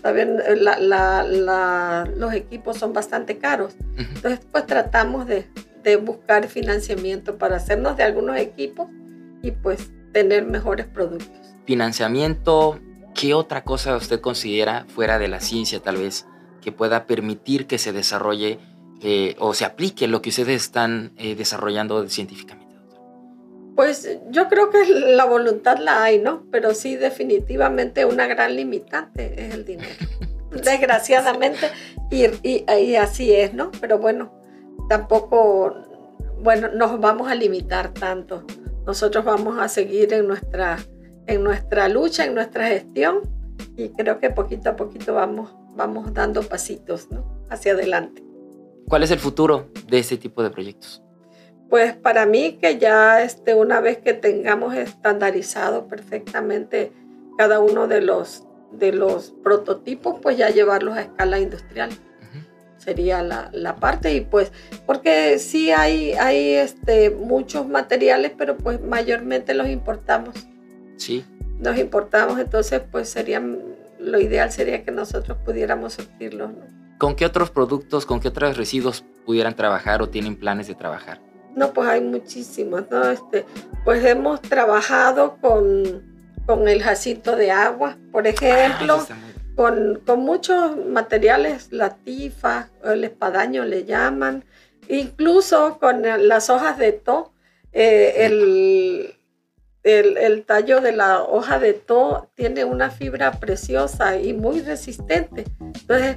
[0.00, 3.76] También la, la, la, los equipos son bastante caros.
[3.96, 5.46] Entonces, pues tratamos de,
[5.84, 8.88] de buscar financiamiento para hacernos de algunos equipos
[9.42, 11.30] y pues tener mejores productos.
[11.64, 12.78] Financiamiento,
[13.14, 16.26] ¿qué otra cosa usted considera fuera de la ciencia tal vez
[16.60, 18.58] que pueda permitir que se desarrolle
[19.00, 22.72] eh, o se aplique lo que ustedes están eh, desarrollando científicamente?
[23.74, 26.44] Pues yo creo que la voluntad la hay, ¿no?
[26.50, 29.94] Pero sí definitivamente una gran limitante es el dinero.
[30.50, 31.70] Desgraciadamente,
[32.10, 33.70] y, y, y así es, ¿no?
[33.80, 34.30] Pero bueno,
[34.90, 35.74] tampoco,
[36.42, 38.44] bueno, nos vamos a limitar tanto
[38.86, 40.78] nosotros vamos a seguir en nuestra,
[41.26, 43.20] en nuestra lucha, en nuestra gestión
[43.76, 47.24] y creo que poquito a poquito vamos, vamos dando pasitos ¿no?
[47.48, 48.22] hacia adelante.
[48.88, 51.02] ¿Cuál es el futuro de este tipo de proyectos?
[51.70, 56.92] Pues para mí que ya este, una vez que tengamos estandarizado perfectamente
[57.38, 61.90] cada uno de los, de los prototipos, pues ya llevarlos a escala industrial
[62.82, 64.50] sería la, la, parte y pues
[64.86, 70.34] porque sí hay, hay este, muchos materiales, pero pues mayormente los importamos.
[70.96, 71.24] Sí.
[71.60, 73.40] Los importamos, entonces pues sería,
[74.00, 76.50] lo ideal sería que nosotros pudiéramos surtirlos.
[76.98, 81.20] ¿Con qué otros productos, con qué otros residuos pudieran trabajar o tienen planes de trabajar?
[81.54, 83.10] No, pues hay muchísimos, ¿no?
[83.10, 83.44] Este,
[83.84, 86.02] pues hemos trabajado con,
[86.46, 89.04] con el jacinto de agua, por ejemplo.
[89.08, 94.44] Ah, con, con muchos materiales, la tifa, el espadaño le llaman,
[94.88, 97.32] incluso con las hojas de to,
[97.72, 99.16] eh, el,
[99.82, 105.44] el, el, tallo de la hoja de to tiene una fibra preciosa y muy resistente.
[105.60, 106.16] Entonces,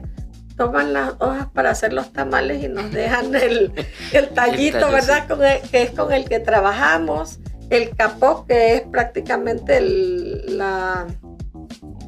[0.56, 3.72] toman las hojas para hacer los tamales y nos dejan el,
[4.12, 5.28] el tallito, ¿verdad?
[5.28, 7.40] Con que es con el que trabajamos.
[7.70, 11.08] El capó, que es prácticamente la,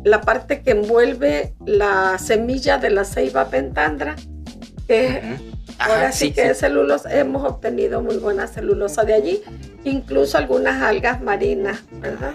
[0.04, 4.16] la parte que envuelve la semilla de la ceiba pentandra,
[4.88, 5.22] que
[5.80, 9.42] ahora sí, que es celulosa, hemos obtenido muy buena celulosa de allí,
[9.84, 12.34] incluso algunas algas marinas, ¿verdad?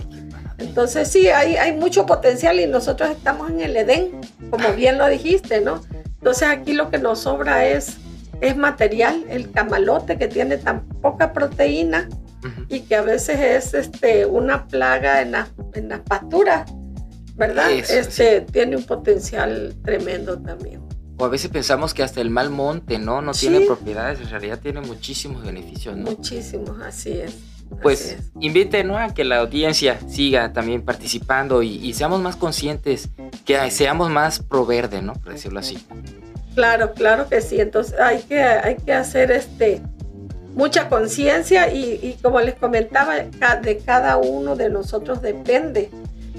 [0.59, 4.21] Entonces sí, hay, hay mucho potencial y nosotros estamos en el Edén,
[4.51, 5.81] como bien lo dijiste, ¿no?
[6.05, 7.97] Entonces aquí lo que nos sobra es,
[8.41, 12.09] es material, el camalote que tiene tan poca proteína
[12.69, 15.35] y que a veces es este, una plaga en,
[15.75, 16.65] en las pasturas
[17.37, 17.71] ¿verdad?
[17.71, 20.83] este tiene un potencial tremendo también.
[21.19, 23.23] O a veces pensamos que hasta el mal monte, ¿no?
[23.23, 26.11] No tiene propiedades, en realidad tiene muchísimos beneficios, ¿no?
[26.11, 27.37] Muchísimos, así es.
[27.81, 28.99] Pues invite ¿no?
[28.99, 33.09] a que la audiencia siga también participando y, seamos más conscientes,
[33.47, 35.15] que seamos más pro verde, ¿no?
[35.15, 35.79] Por decirlo así.
[36.55, 37.61] Claro, claro que sí.
[37.61, 39.81] Entonces hay que, hay que hacer este
[40.55, 43.15] mucha conciencia y, y, como les comentaba,
[43.63, 45.89] de cada uno de nosotros depende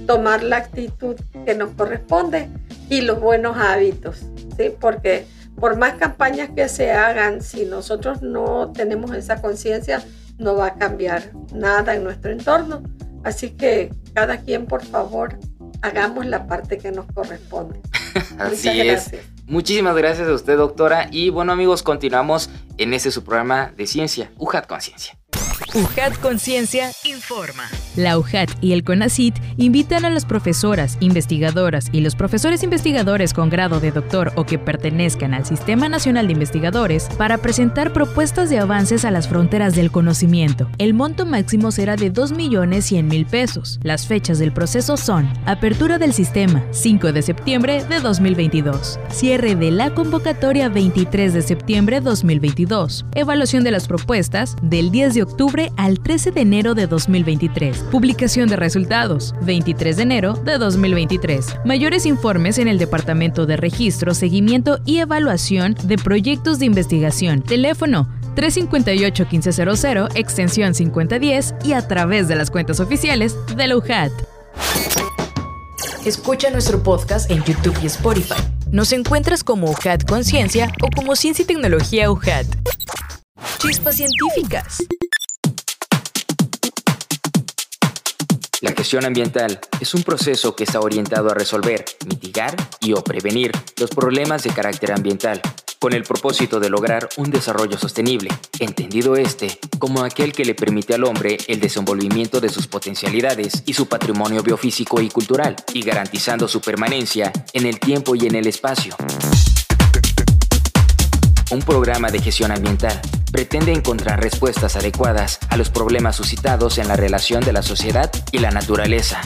[0.05, 2.49] tomar la actitud que nos corresponde
[2.89, 4.19] y los buenos hábitos,
[4.57, 4.71] ¿sí?
[4.79, 5.25] Porque
[5.59, 10.03] por más campañas que se hagan, si nosotros no tenemos esa conciencia,
[10.37, 12.83] no va a cambiar nada en nuestro entorno.
[13.23, 15.39] Así que cada quien, por favor,
[15.81, 17.79] hagamos la parte que nos corresponde.
[18.39, 19.11] Así es.
[19.45, 21.07] Muchísimas gracias a usted, doctora.
[21.11, 25.17] Y bueno, amigos, continuamos en este su programa de ciencia, UJAT Conciencia.
[25.75, 27.63] UJAT Conciencia informa.
[27.95, 33.49] La UJAT y el CONACIT invitan a las profesoras, investigadoras y los profesores investigadores con
[33.49, 38.59] grado de doctor o que pertenezcan al Sistema Nacional de Investigadores para presentar propuestas de
[38.59, 40.69] avances a las fronteras del conocimiento.
[40.79, 43.79] El monto máximo será de 2.100.000 pesos.
[43.83, 48.99] Las fechas del proceso son Apertura del sistema, 5 de septiembre de 2022.
[49.09, 53.05] Cierre de la convocatoria 23 de septiembre de 2022.
[53.13, 55.42] Evaluación de las propuestas del 10 de octubre
[55.75, 57.77] al 13 de enero de 2023.
[57.91, 61.57] Publicación de resultados, 23 de enero de 2023.
[61.65, 67.41] Mayores informes en el Departamento de Registro, Seguimiento y Evaluación de Proyectos de Investigación.
[67.41, 74.11] Teléfono 358-1500, extensión 5010 y a través de las cuentas oficiales de la UJAT.
[76.05, 78.41] Escucha nuestro podcast en YouTube y Spotify.
[78.71, 82.47] Nos encuentras como UJAT Conciencia o como Ciencia y Tecnología UJAT.
[83.59, 84.83] Chispas científicas.
[88.63, 93.51] La gestión ambiental es un proceso que está orientado a resolver, mitigar y o prevenir
[93.75, 95.41] los problemas de carácter ambiental,
[95.79, 100.93] con el propósito de lograr un desarrollo sostenible, entendido este como aquel que le permite
[100.93, 106.47] al hombre el desenvolvimiento de sus potencialidades y su patrimonio biofísico y cultural, y garantizando
[106.47, 108.95] su permanencia en el tiempo y en el espacio.
[111.53, 112.99] Un programa de gestión ambiental
[113.31, 118.39] pretende encontrar respuestas adecuadas a los problemas suscitados en la relación de la sociedad y
[118.39, 119.21] la naturaleza.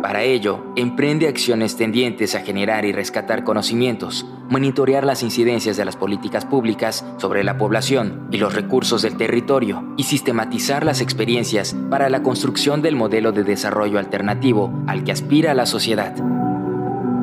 [0.00, 5.96] Para ello, emprende acciones tendientes a generar y rescatar conocimientos, monitorear las incidencias de las
[5.96, 12.08] políticas públicas sobre la población y los recursos del territorio y sistematizar las experiencias para
[12.08, 16.14] la construcción del modelo de desarrollo alternativo al que aspira la sociedad.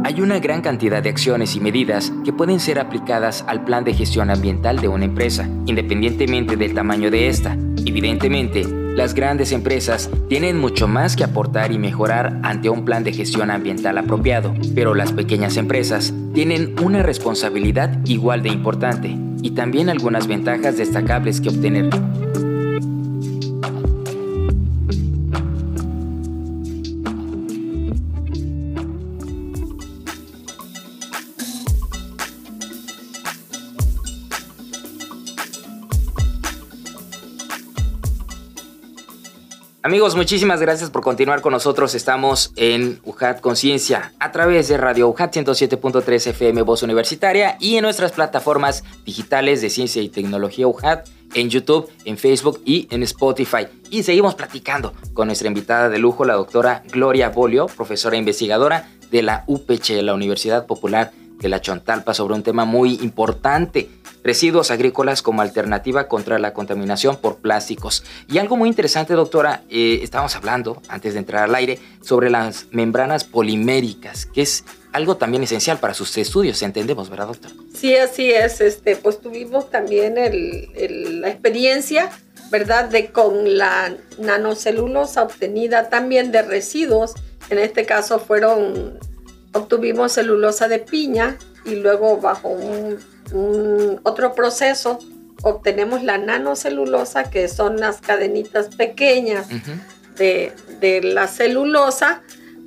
[0.03, 3.93] Hay una gran cantidad de acciones y medidas que pueden ser aplicadas al plan de
[3.93, 7.55] gestión ambiental de una empresa, independientemente del tamaño de esta.
[7.85, 13.13] Evidentemente, las grandes empresas tienen mucho más que aportar y mejorar ante un plan de
[13.13, 19.87] gestión ambiental apropiado, pero las pequeñas empresas tienen una responsabilidad igual de importante y también
[19.89, 21.89] algunas ventajas destacables que obtener.
[39.83, 41.95] Amigos, muchísimas gracias por continuar con nosotros.
[41.95, 47.81] Estamos en UJAT Conciencia a través de Radio UJAT 107.3 FM Voz Universitaria y en
[47.81, 53.65] nuestras plataformas digitales de Ciencia y Tecnología UJAT en YouTube, en Facebook y en Spotify.
[53.89, 59.23] Y seguimos platicando con nuestra invitada de lujo, la doctora Gloria Bolio, profesora investigadora de
[59.23, 63.89] la UPC, la Universidad Popular de la Chontalpa, sobre un tema muy importante
[64.23, 68.03] residuos agrícolas como alternativa contra la contaminación por plásticos.
[68.27, 72.67] Y algo muy interesante, doctora, eh, estábamos hablando antes de entrar al aire sobre las
[72.71, 77.51] membranas poliméricas, que es algo también esencial para sus estudios, entendemos, ¿verdad, doctor?
[77.73, 78.59] Sí, así es.
[78.61, 82.09] Este, pues tuvimos también la experiencia,
[82.49, 87.13] ¿verdad?, de con la nanocelulosa obtenida también de residuos.
[87.49, 88.99] En este caso fueron,
[89.53, 92.97] obtuvimos celulosa de piña y luego bajo un
[94.03, 94.99] otro proceso
[95.43, 99.47] obtenemos la nanocelulosa, que son las cadenitas pequeñas
[100.17, 102.21] de, la celulosa,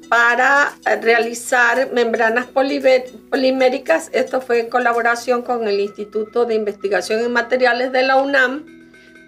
[0.09, 4.11] para realizar membranas poliméricas.
[4.13, 8.65] Esto fue en colaboración con el Instituto de Investigación en Materiales de la UNAM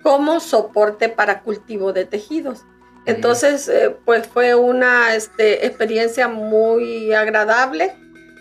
[0.03, 2.65] como soporte para cultivo de tejidos.
[3.07, 7.95] Entonces, eh, pues fue una este, experiencia muy agradable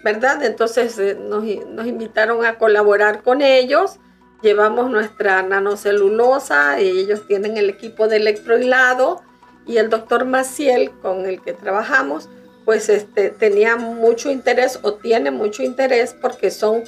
[0.06, 0.44] ¿verdad?
[0.44, 1.44] Entonces eh, nos,
[1.88, 3.98] invitaron a colaborar con ellos.
[4.44, 9.24] Llevamos nuestra nanocelulosa y ellos tienen el equipo de electrohilado
[9.66, 12.30] y el doctor Maciel con el que trabajamos
[12.66, 16.84] pues este, tenía mucho interés o tiene mucho interés porque son,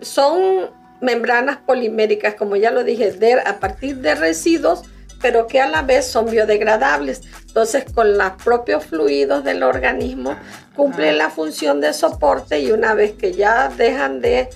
[0.00, 0.70] son,
[1.00, 3.12] membranas poliméricas, como ya lo dije,
[3.44, 4.82] a partir de residuos,
[5.22, 7.22] pero que a la vez son biodegradables.
[7.46, 10.36] Entonces, con los propios fluidos del organismo
[10.74, 14.48] cumplen la función de soporte y una vez que ya dejan de,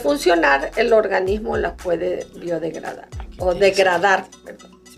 [0.00, 3.08] funcionar, el organismo las puede biodegradar
[3.38, 4.26] o degradar.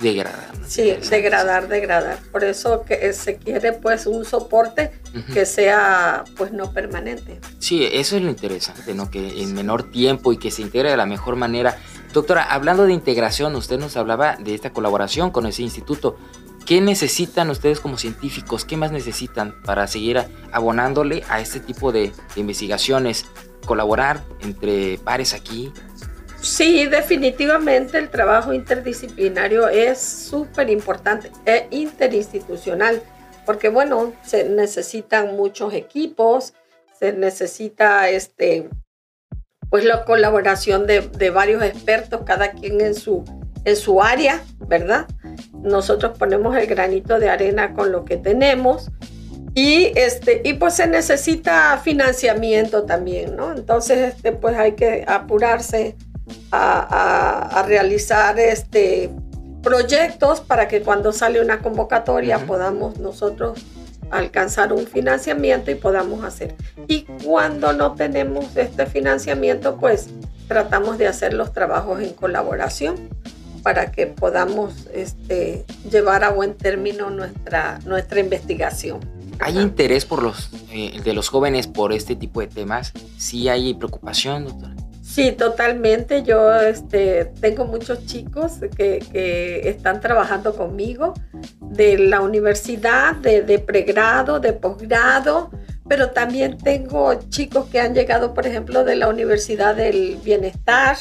[0.01, 0.51] Degradar.
[0.67, 2.19] Sí, degradar, degradar.
[2.33, 4.91] Por eso que se quiere pues un soporte
[5.33, 7.41] que sea pues no permanente.
[7.61, 9.11] Sí, eso es lo interesante, ¿no?
[9.11, 11.79] Que en menor tiempo y que se integre de la mejor manera.
[12.15, 16.17] Doctora, hablando de integración, usted nos hablaba de esta colaboración con ese instituto.
[16.65, 18.65] ¿Qué necesitan ustedes como científicos?
[18.65, 23.27] ¿Qué más necesitan para seguir abonándole a este tipo de, investigaciones
[23.65, 25.73] colaborar entre pares aquí.
[26.41, 33.03] Sí, definitivamente el trabajo interdisciplinario es súper importante, es interinstitucional,
[33.47, 36.53] porque bueno, se necesitan muchos equipos,
[36.99, 38.69] se necesita este,
[39.75, 43.25] pues la colaboración de, de varios expertos, cada quien en su,
[43.65, 45.09] en su área, ¿verdad?
[45.53, 48.93] Nosotros ponemos el granito de arena con lo que tenemos
[49.53, 53.53] y, este, y pues se necesita financiamiento también, ¿no?
[53.53, 55.97] Entonces, este, pues hay que apurarse
[56.53, 59.11] a, a, realizar este,
[59.65, 63.65] proyectos para que cuando sale una convocatoria podamos nosotros
[64.11, 66.55] alcanzar un financiamiento y podamos hacer.
[66.87, 70.09] Y cuando no tenemos este financiamiento, pues
[70.47, 73.09] tratamos de hacer los trabajos en colaboración
[73.63, 79.01] para que podamos este, llevar a buen término nuestra, nuestra investigación.
[79.41, 82.93] ¿Hay interés por los, eh, de los jóvenes por este tipo de temas?
[83.17, 84.84] ¿Sí hay preocupación, doctora?
[85.15, 86.25] Sí, totalmente.
[86.25, 91.15] Yo este, tengo muchos chicos que, que, están trabajando conmigo
[91.61, 95.53] de la universidad, de, pregrado, de posgrado,
[95.89, 100.97] pero también tengo chicos que han llegado, por ejemplo, de la Universidad del Bienestar.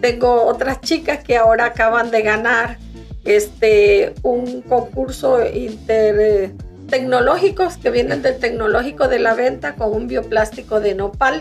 [0.00, 2.78] Tengo otras chicas que ahora acaban de ganar
[3.24, 6.52] este, un concurso inter
[6.92, 11.40] tecnológicos que vienen del tecnológico de la venta con un bioplástico de nopal.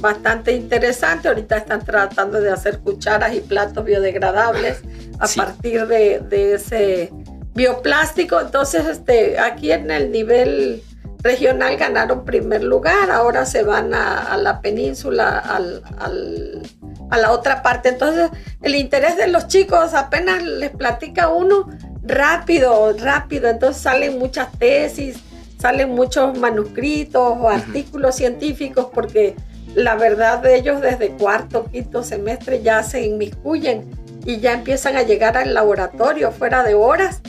[0.00, 1.26] Bastante interesante.
[1.26, 4.82] Ahorita están tratando de hacer cucharas y platos biodegradables
[5.18, 7.10] a partir de, de, ese
[7.52, 8.40] bioplástico.
[8.40, 10.84] Entonces, este, aquí en el nivel
[11.20, 13.10] regional ganaron primer lugar.
[13.10, 16.62] Ahora se van a, la península, al, al,
[17.10, 17.88] a la otra parte.
[17.88, 18.30] Entonces,
[18.62, 21.68] el interés de los chicos apenas les platica uno
[22.06, 23.48] rápido, rápido.
[23.48, 25.18] Entonces salen muchas tesis,
[25.58, 29.34] salen muchos manuscritos o artículos científicos porque
[29.74, 33.90] la verdad de ellos desde cuarto, quinto semestre ya se inmiscuyen
[34.24, 37.20] y ya empiezan a llegar al laboratorio fuera de horas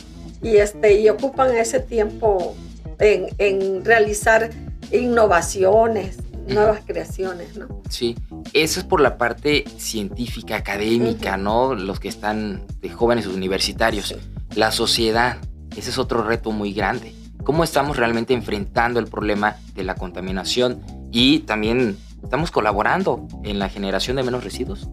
[0.41, 2.55] y, este, y ocupan ese tiempo
[2.99, 4.49] en, en realizar
[4.91, 6.17] innovaciones,
[6.47, 7.67] nuevas creaciones, ¿no?
[7.89, 8.15] Sí,
[8.53, 11.75] eso es por la parte científica, académica, ¿no?
[11.75, 14.15] Los que están de jóvenes universitarios
[14.57, 15.37] la sociedad.
[15.77, 17.13] Ese es otro reto muy grande.
[17.43, 20.81] ¿Cómo estamos realmente enfrentando el problema de la contaminación
[21.11, 24.89] y también estamos colaborando en la generación de menos residuos?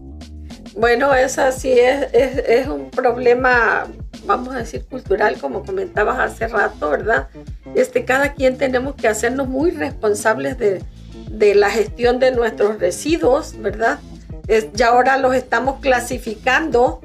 [0.77, 3.87] Bueno, es así, es, es, un problema,
[4.25, 7.29] vamos a decir, cultural, como comentabas hace rato, ¿verdad?
[7.75, 10.83] Este, cada quien tenemos que hacernos muy responsables de,
[11.31, 13.99] de la gestión de nuestros residuos, ¿verdad?
[14.47, 17.01] Es, ya ahora los estamos clasificando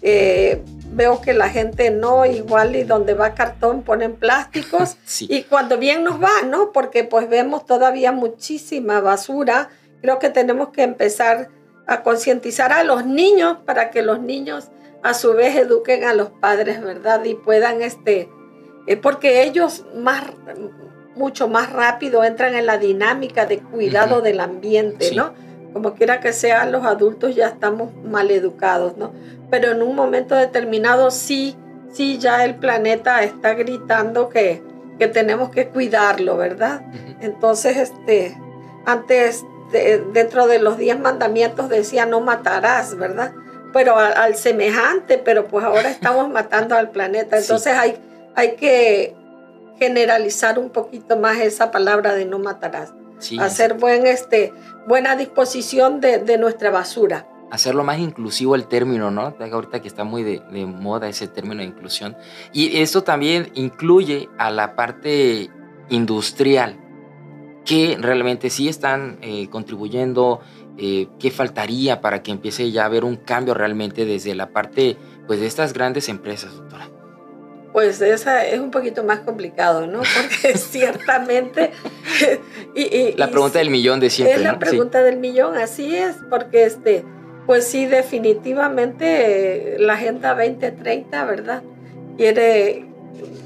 [0.00, 0.62] eh,
[0.98, 6.02] veo que la gente no, igual y donde va cartón ponen plásticos y cuando bien
[6.02, 6.72] nos va, ¿no?
[6.72, 9.70] Porque pues vemos todavía muchísima basura.
[10.02, 11.48] Creo que tenemos que empezar
[11.86, 14.70] a concientizar a los niños para que los niños
[15.02, 17.24] a su vez eduquen a los padres, ¿verdad?
[17.24, 18.28] Y puedan, este,
[18.88, 20.24] eh, porque ellos más,
[21.14, 25.32] mucho más rápido entran en la dinámica de cuidado del ambiente, ¿no?
[25.78, 29.12] Como quiera que sea, los adultos ya estamos mal educados, ¿no?
[29.48, 31.56] Pero en un momento determinado sí,
[31.92, 34.60] sí, ya el planeta está gritando que,
[34.98, 36.82] que tenemos que cuidarlo, ¿verdad?
[37.20, 38.36] Entonces, este,
[38.86, 39.44] antes,
[40.12, 43.30] dentro de los diez mandamientos decía no matarás, ¿verdad?
[43.72, 47.38] Pero al, semejante, pero pues ahora estamos matando al planeta.
[47.38, 47.96] Entonces hay,
[48.34, 49.14] hay que
[49.78, 52.92] generalizar un poquito más esa palabra de no matarás
[53.38, 54.52] hacer buen, este,
[54.86, 57.26] buena disposición de, de, nuestra basura.
[57.50, 59.34] Hacerlo más inclusivo el término, ¿no?
[59.38, 62.16] Ahorita que está muy de, de, moda ese término de inclusión.
[62.52, 65.50] Y esto también incluye a la parte
[65.88, 66.78] industrial,
[67.64, 70.40] que realmente sí están eh, contribuyendo,
[70.78, 74.96] eh, qué faltaría para que empiece ya a haber un cambio realmente desde la parte
[75.26, 76.97] pues, de estas grandes empresas, doctora.
[77.78, 80.00] Pues esa es un poquito más complicado, ¿no?
[80.00, 81.70] Porque ciertamente...
[82.74, 84.34] y, la pregunta del millón de siempre.
[84.34, 87.04] Es la pregunta del millón, así es, porque este,
[87.46, 91.62] pues sí, definitivamente la Agenda 2030, ¿verdad?
[92.16, 92.84] Quiere,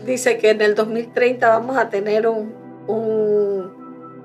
[0.06, 2.54] dice que en el 2030 vamos a tener un,
[2.86, 3.70] un,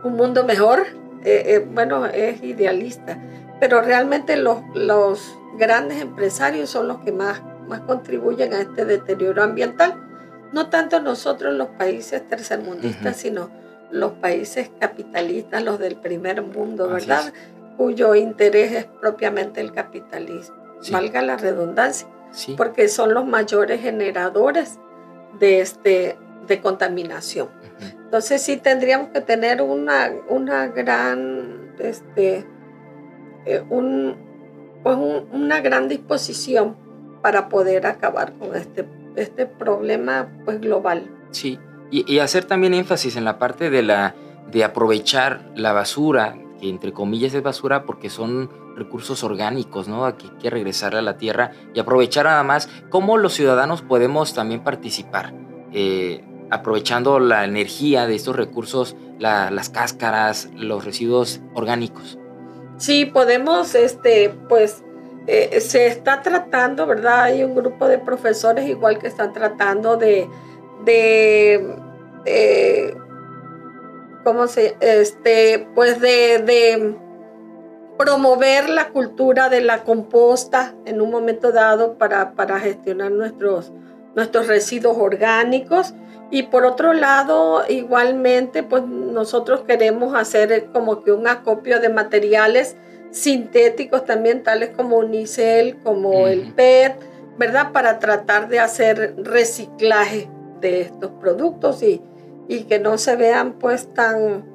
[0.06, 0.88] un mundo mejor.
[1.26, 3.20] Eh, eh, bueno, es idealista,
[3.60, 9.44] pero realmente los, los grandes empresarios son los que más más contribuyen a este deterioro
[9.44, 9.96] ambiental.
[10.52, 13.50] No tanto nosotros los países tercermundistas, sino
[13.92, 17.34] los países capitalistas, los del primer mundo, ¿verdad?
[17.78, 20.56] Cuyo interés es propiamente el capitalismo.
[20.92, 22.08] Valga la redundancia,
[22.56, 24.80] porque son los mayores generadores
[25.40, 27.50] de, este, de contaminación.
[28.06, 32.46] Entonces sí tendríamos que tener una, una gran este,
[33.46, 34.16] eh, un,
[34.84, 36.76] pues una gran disposición
[37.22, 41.10] para poder acabar con este, este problema pues, global.
[41.32, 41.60] Sí,
[41.92, 44.16] y, y, hacer también énfasis en la parte de, la,
[44.52, 50.18] de aprovechar la basura, que entre comillas es basura porque son recursos orgánicos, ¿no?
[50.18, 54.34] Que hay que regresar a la tierra y aprovechar nada más cómo los ciudadanos podemos
[54.34, 55.34] también participar.
[55.74, 62.18] Eh, aprovechando la energía de estos recursos, las cáscaras, los residuos orgánicos.
[62.78, 64.84] Sí, podemos, este, pues,
[65.28, 67.24] eh, se está tratando, ¿verdad?
[67.24, 70.30] Hay un grupo de profesores igual que están tratando de,
[70.86, 71.78] de,
[74.24, 76.98] ¿cómo se, este, pues de, de
[77.98, 83.74] promover la cultura de la composta en un momento dado para, para gestionar nuestros,
[84.16, 85.94] nuestros residuos orgánicos.
[86.30, 92.76] Y por otro lado, igualmente, pues nosotros queremos hacer como que un acopio de materiales
[93.12, 96.96] sintéticos también, tales como unicel, como el PET,
[97.38, 97.72] ¿verdad?
[97.72, 100.30] Para tratar de hacer reciclaje
[100.62, 102.02] de estos productos y,
[102.48, 104.46] y que no se vean pues tan,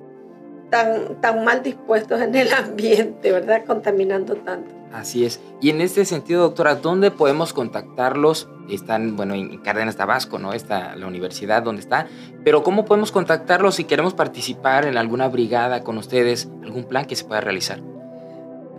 [0.70, 3.64] tan, tan mal dispuestos en el ambiente, ¿verdad?
[3.66, 4.82] Contaminando tanto.
[4.92, 5.40] Así es.
[5.60, 8.48] Y en este sentido, doctora, ¿dónde podemos contactarlos?
[8.68, 10.52] Están, bueno, en Cárdenas Tabasco, ¿no?
[10.52, 12.08] Está la universidad donde está.
[12.44, 16.50] Pero ¿cómo podemos contactarlos si queremos participar en alguna brigada con ustedes?
[16.62, 17.80] ¿Algún plan que se pueda realizar?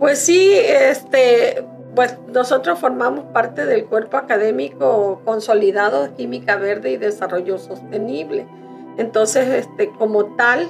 [0.04, 6.98] Pues sí, este, pues nosotros formamos parte del cuerpo académico consolidado de Química Verde y
[6.98, 8.46] Desarrollo Sostenible.
[8.98, 10.68] Entonces, este, como tal,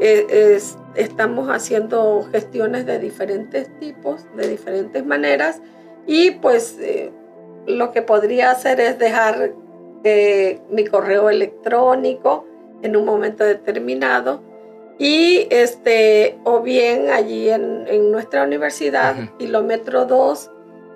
[0.00, 0.58] eh,
[0.94, 5.60] estamos haciendo gestiones de diferentes tipos, de diferentes maneras,
[6.06, 7.12] y pues eh,
[7.66, 9.52] lo que podría hacer es dejar
[10.04, 12.46] eh, mi correo electrónico
[12.80, 14.40] en un momento determinado
[15.00, 20.50] y este o bien allí en, nuestra universidad kilómetro 2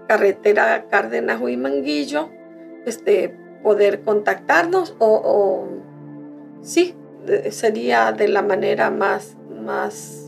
[0.06, 2.28] carretera Cárdenas Huimanguillo
[2.84, 6.94] este poder contactarnos o, o sí
[7.50, 10.23] sería de la manera más, más,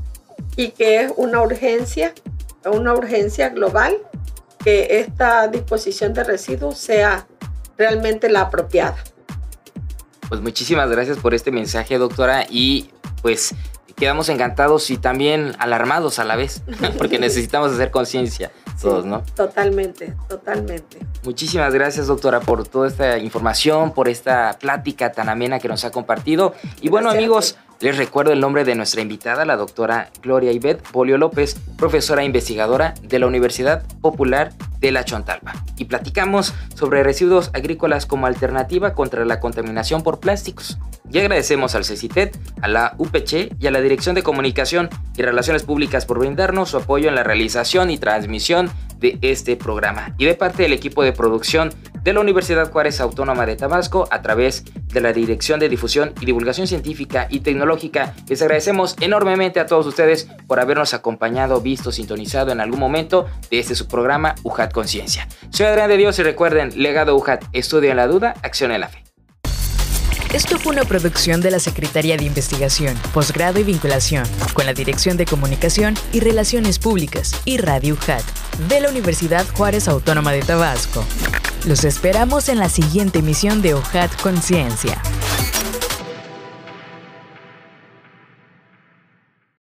[0.55, 2.13] y que es una urgencia,
[2.65, 3.97] una urgencia global
[4.63, 7.27] que esta disposición de residuos sea
[7.77, 8.97] realmente la apropiada.
[10.29, 13.53] Pues muchísimas gracias por este mensaje, doctora, y pues
[13.95, 16.61] quedamos encantados y también alarmados a la vez,
[16.97, 18.51] porque necesitamos hacer conciencia
[18.81, 19.23] todos, ¿no?
[19.35, 20.99] Totalmente, totalmente.
[21.23, 25.91] Muchísimas gracias, doctora, por toda esta información, por esta plática tan amena que nos ha
[25.91, 26.53] compartido.
[26.81, 31.17] Y bueno, amigos, les recuerdo el nombre de nuestra invitada, la doctora Gloria Ivette Polio
[31.17, 35.53] López, profesora investigadora de la Universidad Popular de la Chontalpa.
[35.77, 40.77] Y platicamos sobre residuos agrícolas como alternativa contra la contaminación por plásticos.
[41.11, 45.63] Y agradecemos al CECITED, a la UPC y a la Dirección de Comunicación y Relaciones
[45.63, 48.69] Públicas por brindarnos su apoyo en la realización y transmisión
[48.99, 51.71] de este programa y de parte del equipo de producción
[52.03, 56.25] de la Universidad Juárez Autónoma de Tabasco a través de la Dirección de Difusión y
[56.25, 57.68] Divulgación Científica y Tecnológica.
[58.27, 63.59] Les agradecemos enormemente a todos ustedes por habernos acompañado, visto, sintonizado en algún momento de
[63.59, 65.27] este su programa UJAT Conciencia.
[65.49, 68.89] Soy Adrián de Dios y recuerden, legado UJAT, estudia en la duda, acción en la
[68.89, 69.03] fe.
[70.33, 75.17] Esto fue una producción de la Secretaría de Investigación, Posgrado y Vinculación, con la Dirección
[75.17, 78.23] de Comunicación y Relaciones Públicas y Radio UJAT
[78.67, 81.03] de la Universidad Juárez Autónoma de Tabasco.
[81.65, 85.01] Los esperamos en la siguiente emisión de UJAT Conciencia.